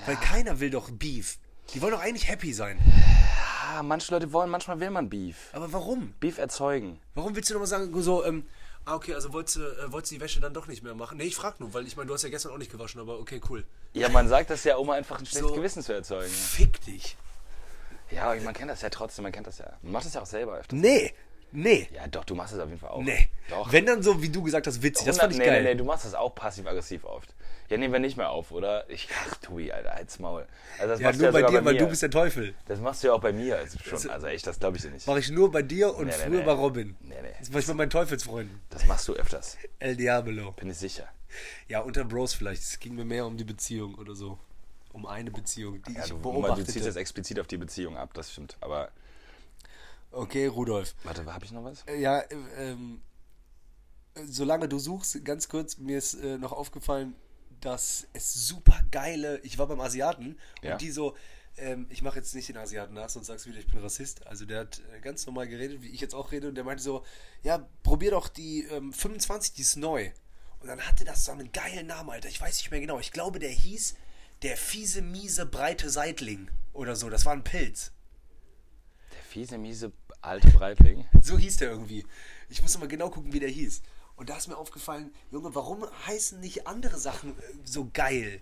[0.05, 1.39] Weil keiner will doch Beef.
[1.73, 2.79] Die wollen doch eigentlich happy sein.
[3.73, 5.49] Ah, manche Leute wollen, manchmal will man Beef.
[5.53, 6.13] Aber warum?
[6.19, 6.99] Beef erzeugen.
[7.15, 8.45] Warum willst du nochmal sagen, so, ähm,
[8.85, 11.17] ah, okay, also wolltest du, äh, wolltest du die Wäsche dann doch nicht mehr machen?
[11.17, 13.19] Nee, ich frag nur, weil ich meine, du hast ja gestern auch nicht gewaschen, aber
[13.19, 13.65] okay, cool.
[13.93, 15.55] Ja, man sagt das ja, um einfach ein schlechtes So.
[15.55, 16.29] Gewissen zu erzeugen.
[16.31, 17.17] Fick dich.
[18.11, 19.73] Ja, man kennt das ja trotzdem, man kennt das ja.
[19.81, 20.75] Man macht das ja auch selber öfter.
[20.75, 21.13] Nee,
[21.51, 23.01] nee, Ja, doch, du machst es auf jeden Fall auch.
[23.01, 23.27] nee.
[23.49, 23.71] Doch.
[23.71, 25.61] Wenn dann so, wie du gesagt hast, witzig, das fand ich nee, geil.
[25.63, 27.35] Nee, nee, du machst das auch passiv-aggressiv oft.
[27.69, 28.89] Ja, nehmen wir nicht mehr auf, oder?
[28.89, 30.47] Ich, ach, Tui, Alter, halt's Maul.
[30.79, 31.79] Also das ja, machst nur du bei ja sogar dir, weil mir.
[31.79, 32.53] du bist der Teufel.
[32.67, 34.09] Das machst du ja auch bei mir also schon.
[34.09, 35.07] Also echt, das glaube ich dir nicht.
[35.07, 36.95] Mache ich nur bei dir und Nee, früher bei Robin.
[37.01, 37.29] Nee, nee.
[37.39, 38.61] Das war ich bei meinen Teufelsfreunden.
[38.69, 40.51] Das machst du öfters, El Diablo.
[40.51, 41.07] bin ich sicher.
[41.67, 42.61] Ja, unter Bros vielleicht.
[42.61, 44.37] Es ging mir mehr um die Beziehung oder so.
[44.93, 48.11] Um eine Beziehung, die Ja, ich du, du ziehst jetzt explizit auf die Beziehung ab,
[48.13, 48.55] das stimmt.
[48.61, 48.89] Aber,
[50.15, 50.95] Okay, Rudolf.
[51.03, 51.83] warte, habe ich noch was?
[51.87, 53.01] Äh, Ja, äh, ähm,
[54.15, 57.15] äh, solange du suchst, ganz kurz, mir ist äh, noch aufgefallen,
[57.61, 60.73] dass es super geile, ich war beim Asiaten Ja.
[60.73, 61.15] und die so,
[61.57, 64.25] ähm, ich mache jetzt nicht den Asiaten nach, sonst sagst du wieder, ich bin Rassist.
[64.27, 66.83] Also der hat äh, ganz normal geredet, wie ich jetzt auch rede und der meinte
[66.83, 67.03] so,
[67.43, 70.11] ja, probier doch die ähm, 25, die ist neu.
[70.59, 72.29] Und dann hatte das so einen geilen Namen, Alter.
[72.29, 72.99] Ich weiß nicht mehr genau.
[72.99, 73.95] Ich glaube, der hieß
[74.41, 77.09] der fiese, miese, breite Seitling oder so.
[77.09, 77.91] Das war ein Pilz.
[79.13, 79.91] Der fiese, miese,
[80.25, 81.05] alte Breitling.
[81.21, 82.05] So hieß der irgendwie.
[82.49, 83.81] Ich muss mal genau gucken, wie der hieß.
[84.17, 88.39] Und da ist mir aufgefallen, Junge, warum heißen nicht andere Sachen äh, so geil?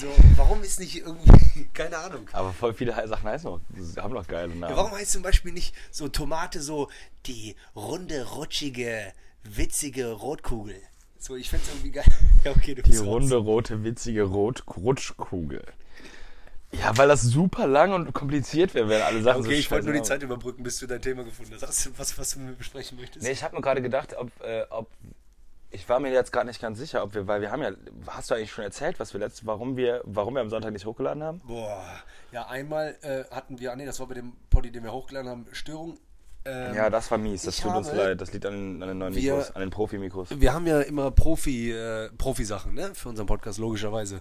[0.00, 0.06] So,
[0.36, 2.28] warum ist nicht irgendwie, keine Ahnung.
[2.32, 3.60] Aber voll viele Sachen heißen noch,
[3.96, 4.70] haben noch geile Namen.
[4.70, 6.88] Ja, warum heißt zum Beispiel nicht so Tomate so
[7.26, 9.12] die runde, rutschige,
[9.42, 10.80] witzige Rotkugel?
[11.18, 12.04] So, ich find's irgendwie geil.
[12.44, 13.08] Ja, okay, du Die bist raus.
[13.08, 15.64] runde, rote, witzige Rot Rutschkugel.
[16.74, 19.86] Ja, weil das super lang und kompliziert wäre, wenn alle Sachen so Okay, ich wollte
[19.86, 21.66] nur die Zeit überbrücken, bis du dein Thema gefunden hast.
[21.66, 23.24] hast du was, was du mit mir besprechen möchtest?
[23.24, 24.88] Nee, ich habe nur gerade gedacht, ob, äh, ob
[25.70, 27.72] ich war mir jetzt gerade nicht ganz sicher, ob wir, weil wir haben ja,
[28.06, 30.84] hast du eigentlich schon erzählt, was wir letzte, warum wir, warum wir am Sonntag nicht
[30.86, 31.40] hochgeladen haben?
[31.46, 31.82] Boah.
[32.30, 35.30] Ja, einmal äh, hatten wir, ah, nee, das war bei dem Poddy, den wir hochgeladen
[35.30, 35.98] haben, Störung.
[36.44, 37.42] Ähm, Ja, das war mies.
[37.42, 38.20] Das tut uns habe- leid.
[38.20, 40.28] Das liegt an, den- an den neuen Wir- Mikros, an den Profi-Mikros.
[40.40, 42.94] wir haben ja immer Profi, äh, Profi-Sachen, ne?
[42.94, 44.20] Für unseren Podcast, logischerweise.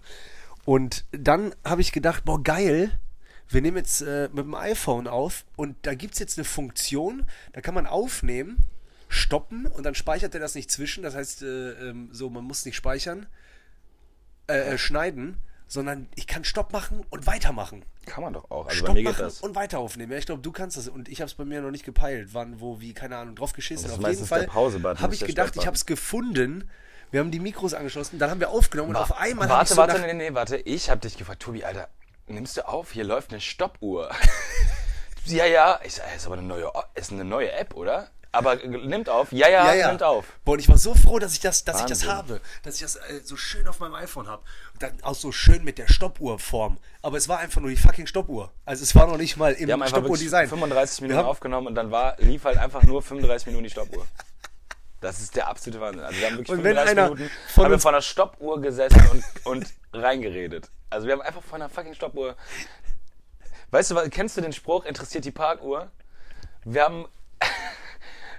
[0.66, 3.00] Und dann habe ich gedacht, boah, geil.
[3.48, 7.28] Wir nehmen jetzt äh, mit dem iPhone auf und da gibt es jetzt eine Funktion,
[7.52, 8.64] da kann man aufnehmen,
[9.10, 11.04] stoppen und dann speichert er das nicht zwischen.
[11.04, 13.28] Das heißt, äh, ähm, so, man muss nicht speichern,
[14.48, 15.38] äh, äh, schneiden,
[15.68, 17.84] sondern ich kann Stopp machen und weitermachen.
[18.06, 18.68] Kann man doch auch.
[18.68, 19.42] Also Stopp machen das.
[19.42, 20.12] und weiter aufnehmen.
[20.12, 20.88] Ja, ich glaube, du kannst das.
[20.88, 22.30] Und ich habe es bei mir noch nicht gepeilt.
[22.32, 23.92] Wann, wo, wie, keine Ahnung, drauf geschissen.
[23.92, 26.70] Auf jeden Fall habe ich gedacht, ich habe es gefunden.
[27.12, 30.00] Wir haben die Mikros angeschlossen, dann haben wir aufgenommen und auf einmal Warte, so warte,
[30.00, 30.58] nee, nee, warte.
[30.58, 31.90] Ich habe dich gefragt, Tobi, Alter,
[32.28, 32.92] nimmst du auf?
[32.92, 34.10] Hier läuft eine Stoppuhr.
[35.26, 35.80] ja, ja.
[35.84, 38.10] Ich sag, ist aber eine neue, ist eine neue App, oder?
[38.34, 39.34] Aber nimmt auf.
[39.34, 39.88] Ja, ja, ja, ja.
[39.90, 40.26] nimmt auf.
[40.46, 42.36] Boah, und ich war so froh, dass ich das, dass ich das Wahnsinn.
[42.36, 44.42] habe, dass ich das äh, so schön auf meinem iPhone habe.
[44.74, 46.78] Und dann auch so schön mit der Stoppuhrform.
[47.02, 48.54] Aber es war einfach nur die fucking Stoppuhr.
[48.64, 50.48] Also es war noch nicht mal im Stoppuhr-Design.
[50.48, 54.08] 35 Minuten aufgenommen und dann war, lief halt einfach nur 35 Minuten die Stoppuhr.
[55.02, 56.04] Das ist der absolute Wahnsinn.
[56.04, 58.62] Also wir haben wirklich Und wenn 35 einer Minuten von haben wir vor einer Stoppuhr
[58.62, 60.70] gesessen und, und reingeredet.
[60.90, 62.36] Also wir haben einfach vor einer fucking Stoppuhr.
[63.72, 65.90] Weißt du, kennst du den Spruch, interessiert die Parkuhr?
[66.64, 67.08] Wir haben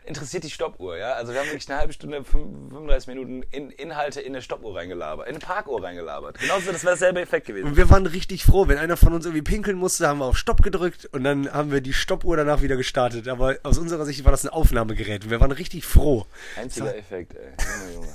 [0.05, 1.13] interessiert die Stoppuhr, ja?
[1.15, 4.77] Also wir haben wirklich eine halbe Stunde, fünf- 35 Minuten in, Inhalte in eine Stoppuhr
[4.77, 6.39] reingelabert, in eine Parkuhr reingelabert.
[6.39, 7.67] Genauso, das wäre dasselbe Effekt gewesen.
[7.69, 8.69] Und wir waren richtig froh.
[8.69, 11.71] Wenn einer von uns irgendwie pinkeln musste, haben wir auf Stopp gedrückt und dann haben
[11.73, 13.29] wir die Stoppuhr danach wieder gestartet.
[13.29, 15.25] Aber aus unserer Sicht war das ein Aufnahmegerät.
[15.25, 16.27] Und wir waren richtig froh.
[16.57, 17.53] Einziger Effekt, ey.
[17.93, 18.09] Junge, Junge.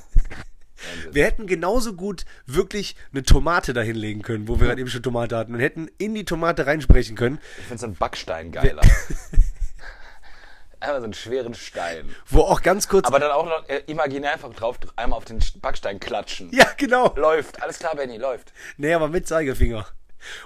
[1.11, 5.01] Wir hätten genauso gut wirklich eine Tomate da hinlegen können, wo wir gerade eben schon
[5.01, 8.81] Tomate hatten und hätten in die Tomate reinsprechen können, Ich finde so einen Backstein geiler.
[10.79, 12.15] Einfach so einen schweren Stein.
[12.27, 13.07] wo auch ganz kurz.
[13.07, 16.51] Aber dann auch noch äh, imaginär einfach drauf, einmal auf den Backstein klatschen.
[16.51, 17.13] ja, genau.
[17.15, 17.61] Läuft.
[17.61, 18.53] Alles klar, Benny, läuft.
[18.77, 19.87] Nee, aber mit Zeigefinger.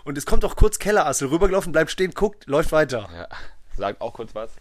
[0.04, 3.10] Und es kommt auch kurz Kellerassel rübergelaufen, bleibt stehen, guckt, läuft weiter.
[3.14, 3.28] Ja.
[3.78, 4.52] Sagt auch kurz was.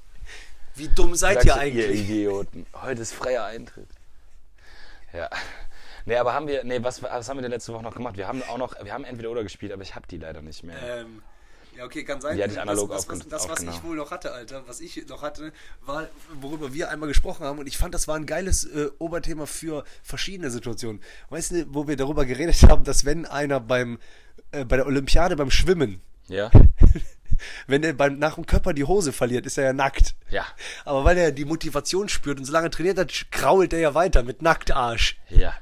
[0.75, 2.01] Wie dumm seid Sagt ihr eigentlich?
[2.01, 2.67] Idioten.
[2.81, 3.89] Heute ist freier Eintritt.
[5.13, 5.29] Ja.
[6.07, 8.17] Nee, aber haben wir, nee, was, was haben wir denn letzte Woche noch gemacht?
[8.17, 10.63] Wir haben auch noch, wir haben entweder oder gespielt, aber ich habe die leider nicht
[10.63, 10.77] mehr.
[10.83, 11.23] Ähm,
[11.81, 12.37] ja, okay, kann sein.
[12.37, 15.07] Die hatte ich analog das, das, das, was ich wohl noch hatte, Alter, was ich
[15.09, 15.51] noch hatte,
[15.81, 16.09] war,
[16.39, 19.85] worüber wir einmal gesprochen haben und ich fand, das war ein geiles äh, Oberthema für
[20.03, 21.01] verschiedene Situationen.
[21.31, 23.99] Weißt du, wo wir darüber geredet haben, dass wenn einer beim,
[24.53, 26.51] äh, bei der Olympiade beim Schwimmen, Ja?
[27.67, 30.15] wenn er beim, nach dem Körper die Hose verliert, ist er ja nackt.
[30.29, 30.45] Ja.
[30.85, 34.23] Aber weil er die Motivation spürt und so lange trainiert hat, krault er ja weiter
[34.23, 35.19] mit Nacktarsch.
[35.31, 35.55] Ja.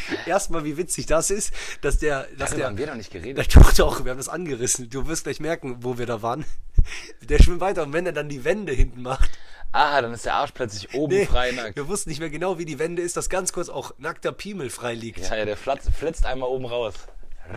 [0.26, 3.56] Erstmal, wie witzig das ist, dass der, dass Darüber der, haben wir doch nicht geredet.
[3.56, 4.88] Doch, doch, wir haben das angerissen.
[4.90, 6.44] Du wirst gleich merken, wo wir da waren.
[7.28, 9.30] Der schwimmt weiter und wenn er dann die Wände hinten macht.
[9.70, 11.76] Ah, dann ist der Arsch plötzlich oben frei nackt.
[11.76, 14.68] wir wussten nicht mehr genau, wie die Wände ist, dass ganz kurz auch nackter Piemel
[14.68, 15.20] frei liegt.
[15.30, 16.94] Ja, ja, der flitzt einmal oben raus.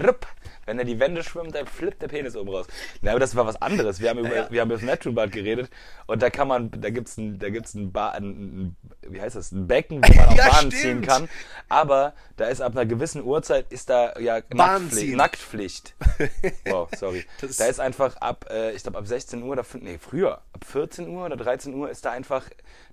[0.06, 0.28] Rupp.
[0.68, 2.66] Wenn er die Wände schwimmt, dann flippt der Penis oben raus.
[3.02, 4.00] Na, aber das war was anderes.
[4.00, 4.48] Wir haben über, Ja.
[4.50, 5.70] wir haben über das Neptunbad geredet
[6.08, 8.76] und da kann man, da gibt's ein, da gibt's ein, ba ein, ein
[9.08, 10.74] wie heißt das, ein Becken, wo man auch Ja, Bahn stimmt.
[10.74, 11.30] ziehen kann.
[11.70, 15.16] Aber da ist ab einer gewissen Uhrzeit ist da ja Nacktpflicht.
[15.16, 15.96] Nacktpflicht.
[16.66, 17.24] Wow, sorry.
[17.42, 20.66] Das- da ist einfach ab, äh, ich glaube ab 16 Uhr fün- nee, früher, ab
[20.66, 22.44] 14 Uhr oder 13 Uhr ist da einfach,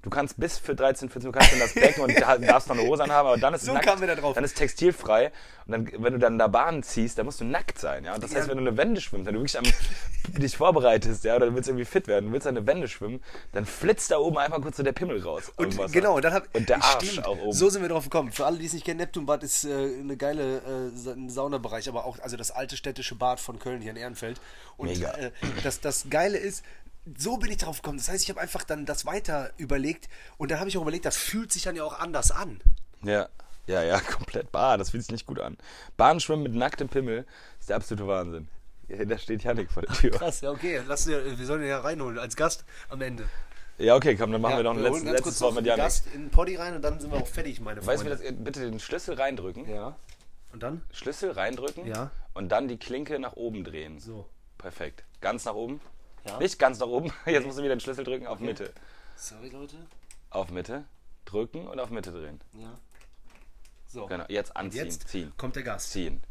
[0.02, 2.68] du kannst bis für 13, 14 Uhr kannst du in das Becken und da- darfst
[2.68, 3.86] noch eine Hose anhaben, aber dann ist es So nackt.
[3.86, 4.34] da drauf.
[4.34, 5.32] Dann ist textilfrei
[5.66, 8.14] und dann, wenn du dann da Bahn ziehst, dann musst du nackt sein, ja.
[8.14, 9.64] Und das heißt, wenn du eine Wende schwimmst, wenn du wirklich am,
[10.40, 13.20] dich vorbereitest, ja, oder du willst irgendwie fit werden, du willst eine Wende schwimmen,
[13.52, 15.52] dann flitzt da oben einfach kurz so der Pimmel raus.
[15.56, 17.52] Und genau, und dann hab, und der Arsch stimmt, auch oben.
[17.52, 18.32] So sind wir drauf gekommen.
[18.32, 22.04] Für alle, die es nicht kennen, Neptunbad ist äh, eine geile äh, ein Saunabereich, aber
[22.04, 24.40] auch also das alte städtische Bad von Köln hier in Ehrenfeld.
[24.76, 25.12] Und Mega.
[25.12, 25.30] Äh,
[25.62, 26.64] das, das Geile ist,
[27.18, 27.98] so bin ich drauf gekommen.
[27.98, 31.04] Das heißt, ich habe einfach dann das weiter überlegt und dann habe ich auch überlegt,
[31.04, 32.60] das fühlt sich dann ja auch anders an.
[33.02, 33.28] Ja,
[33.66, 34.52] ja, ja, komplett.
[34.52, 35.56] Bah, das fühlt sich nicht gut an.
[35.96, 37.26] Bahnschwimmen mit nacktem Pimmel
[37.60, 38.48] ist der absolute Wahnsinn.
[38.88, 40.10] Ja, da steht Janik vor der Tür.
[40.10, 40.80] Krass, ja, okay.
[40.86, 43.28] Lass, dir- wir sollen ihn ja reinholen als Gast am Ende.
[43.78, 45.82] Ja, okay, komm, dann machen wir noch ein letztes, letztes Wort mit Janik.
[45.84, 48.32] Gast in den Poddy rein und dann sind wir auch fertig, meine Weißt du, Freunde.
[48.34, 49.68] bitte den Schlüssel reindrücken.
[49.68, 49.96] Ja.
[50.52, 50.82] Und dann?
[50.92, 52.10] Schlüssel reindrücken Ja.
[52.34, 53.98] und dann die Klinke nach oben drehen.
[53.98, 54.26] So.
[54.58, 55.04] Perfekt.
[55.22, 55.80] Ganz nach oben.
[56.24, 56.38] Ja.
[56.38, 57.12] Nicht ganz nach oben.
[57.26, 58.72] Jetzt musst du wieder den Schlüssel drücken auf Mitte.
[59.16, 59.76] Sorry, Leute.
[60.30, 60.84] Auf Mitte.
[61.24, 62.40] Drücken und auf Mitte drehen.
[62.54, 62.72] Ja.
[63.88, 64.06] So.
[64.06, 64.24] Genau.
[64.28, 64.84] Jetzt anziehen.
[64.84, 65.32] Jetzt Ziehen.
[65.36, 65.90] kommt der Gast.
[65.90, 66.22] Ziehen.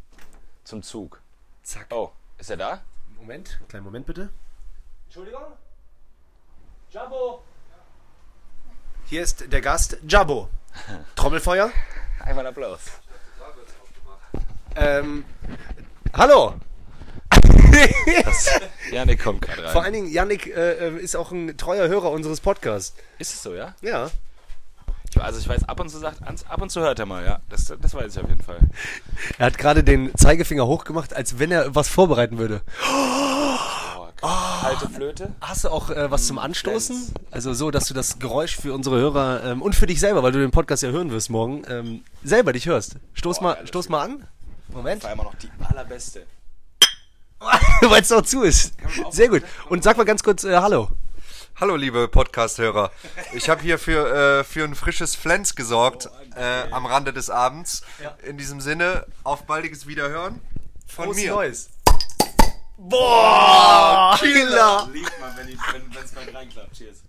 [0.63, 1.21] Zum Zug.
[1.63, 1.87] Zack.
[1.91, 2.81] Oh, ist er da?
[3.17, 4.29] Moment, kleinen Moment bitte.
[5.05, 5.43] Entschuldigung?
[6.89, 7.43] Jabbo!
[9.05, 10.49] Hier ist der Gast Jabbo.
[11.15, 11.71] Trommelfeuer.
[12.19, 12.81] Einmal Applaus.
[14.75, 15.25] Ähm,
[16.13, 16.55] hallo!
[18.23, 18.59] Das,
[18.91, 19.71] Janik kommt gerade rein.
[19.71, 22.95] Vor allen Dingen, Yannick äh, äh, ist auch ein treuer Hörer unseres Podcasts.
[23.19, 23.73] ist es so, ja?
[23.81, 24.09] Ja.
[25.09, 27.39] Ich, also ich weiß, ab und zu sagt, ab und zu hört er mal, ja.
[27.49, 28.59] Das, das weiß ich auf jeden Fall.
[29.37, 32.61] Er hat gerade den Zeigefinger hochgemacht, als wenn er was vorbereiten würde.
[34.21, 35.33] Oh, Kalte Flöte.
[35.41, 37.13] Hast du auch äh, was zum Anstoßen?
[37.31, 40.31] Also so, dass du das Geräusch für unsere Hörer ähm, und für dich selber, weil
[40.31, 42.97] du den Podcast ja hören wirst morgen, ähm, selber dich hörst.
[43.13, 44.27] Stoß mal, stoß mal an.
[44.69, 45.01] Moment.
[45.01, 46.25] Vor allem auch noch die allerbeste.
[47.81, 48.73] Weil es auch zu ist.
[49.09, 49.43] Sehr gut.
[49.69, 50.89] Und sag mal ganz kurz äh, Hallo.
[51.59, 52.91] Hallo liebe Podcast-Hörer.
[53.33, 57.81] Ich habe hier für, äh, für ein frisches Flens gesorgt äh, am Rande des Abends.
[58.23, 60.41] In diesem Sinne, auf baldiges Wiederhören
[60.87, 61.31] von Frohes mir.
[61.31, 61.69] Neues.
[62.77, 64.89] Boah, Killer.
[64.91, 66.73] Liebt man, wenn es mal reinklappt.
[66.73, 67.03] Cheers.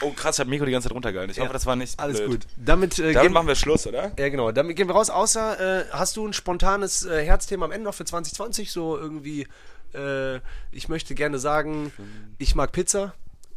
[0.00, 1.32] Oh krass, ich habe Mikro die ganze Zeit runtergehalten.
[1.32, 2.30] Ich hoffe, das war nicht Alles blöd.
[2.30, 2.40] gut.
[2.56, 4.12] Damit, äh, Damit gehen, machen wir Schluss, oder?
[4.18, 4.50] ja, genau.
[4.52, 5.10] Damit gehen wir raus.
[5.10, 8.70] Außer, äh, hast du ein spontanes äh, Herzthema am Ende noch für 2020?
[8.72, 9.46] So irgendwie,
[9.94, 10.36] äh,
[10.72, 11.92] ich möchte gerne sagen,
[12.38, 13.14] ich mag Pizza.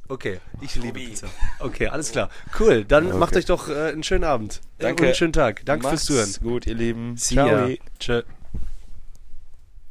[0.08, 1.00] Okay, ich liebe.
[1.00, 1.28] Pizza.
[1.60, 2.30] Okay, alles klar.
[2.60, 4.62] Cool, dann macht euch doch äh, einen schönen Abend.
[4.78, 5.02] Danke.
[5.02, 5.62] Und einen schönen Tag.
[5.66, 6.32] Danke fürs Zuhören.
[6.44, 7.18] gut, ihr Lieben.
[7.18, 7.70] See ya.
[8.00, 8.22] Tschö.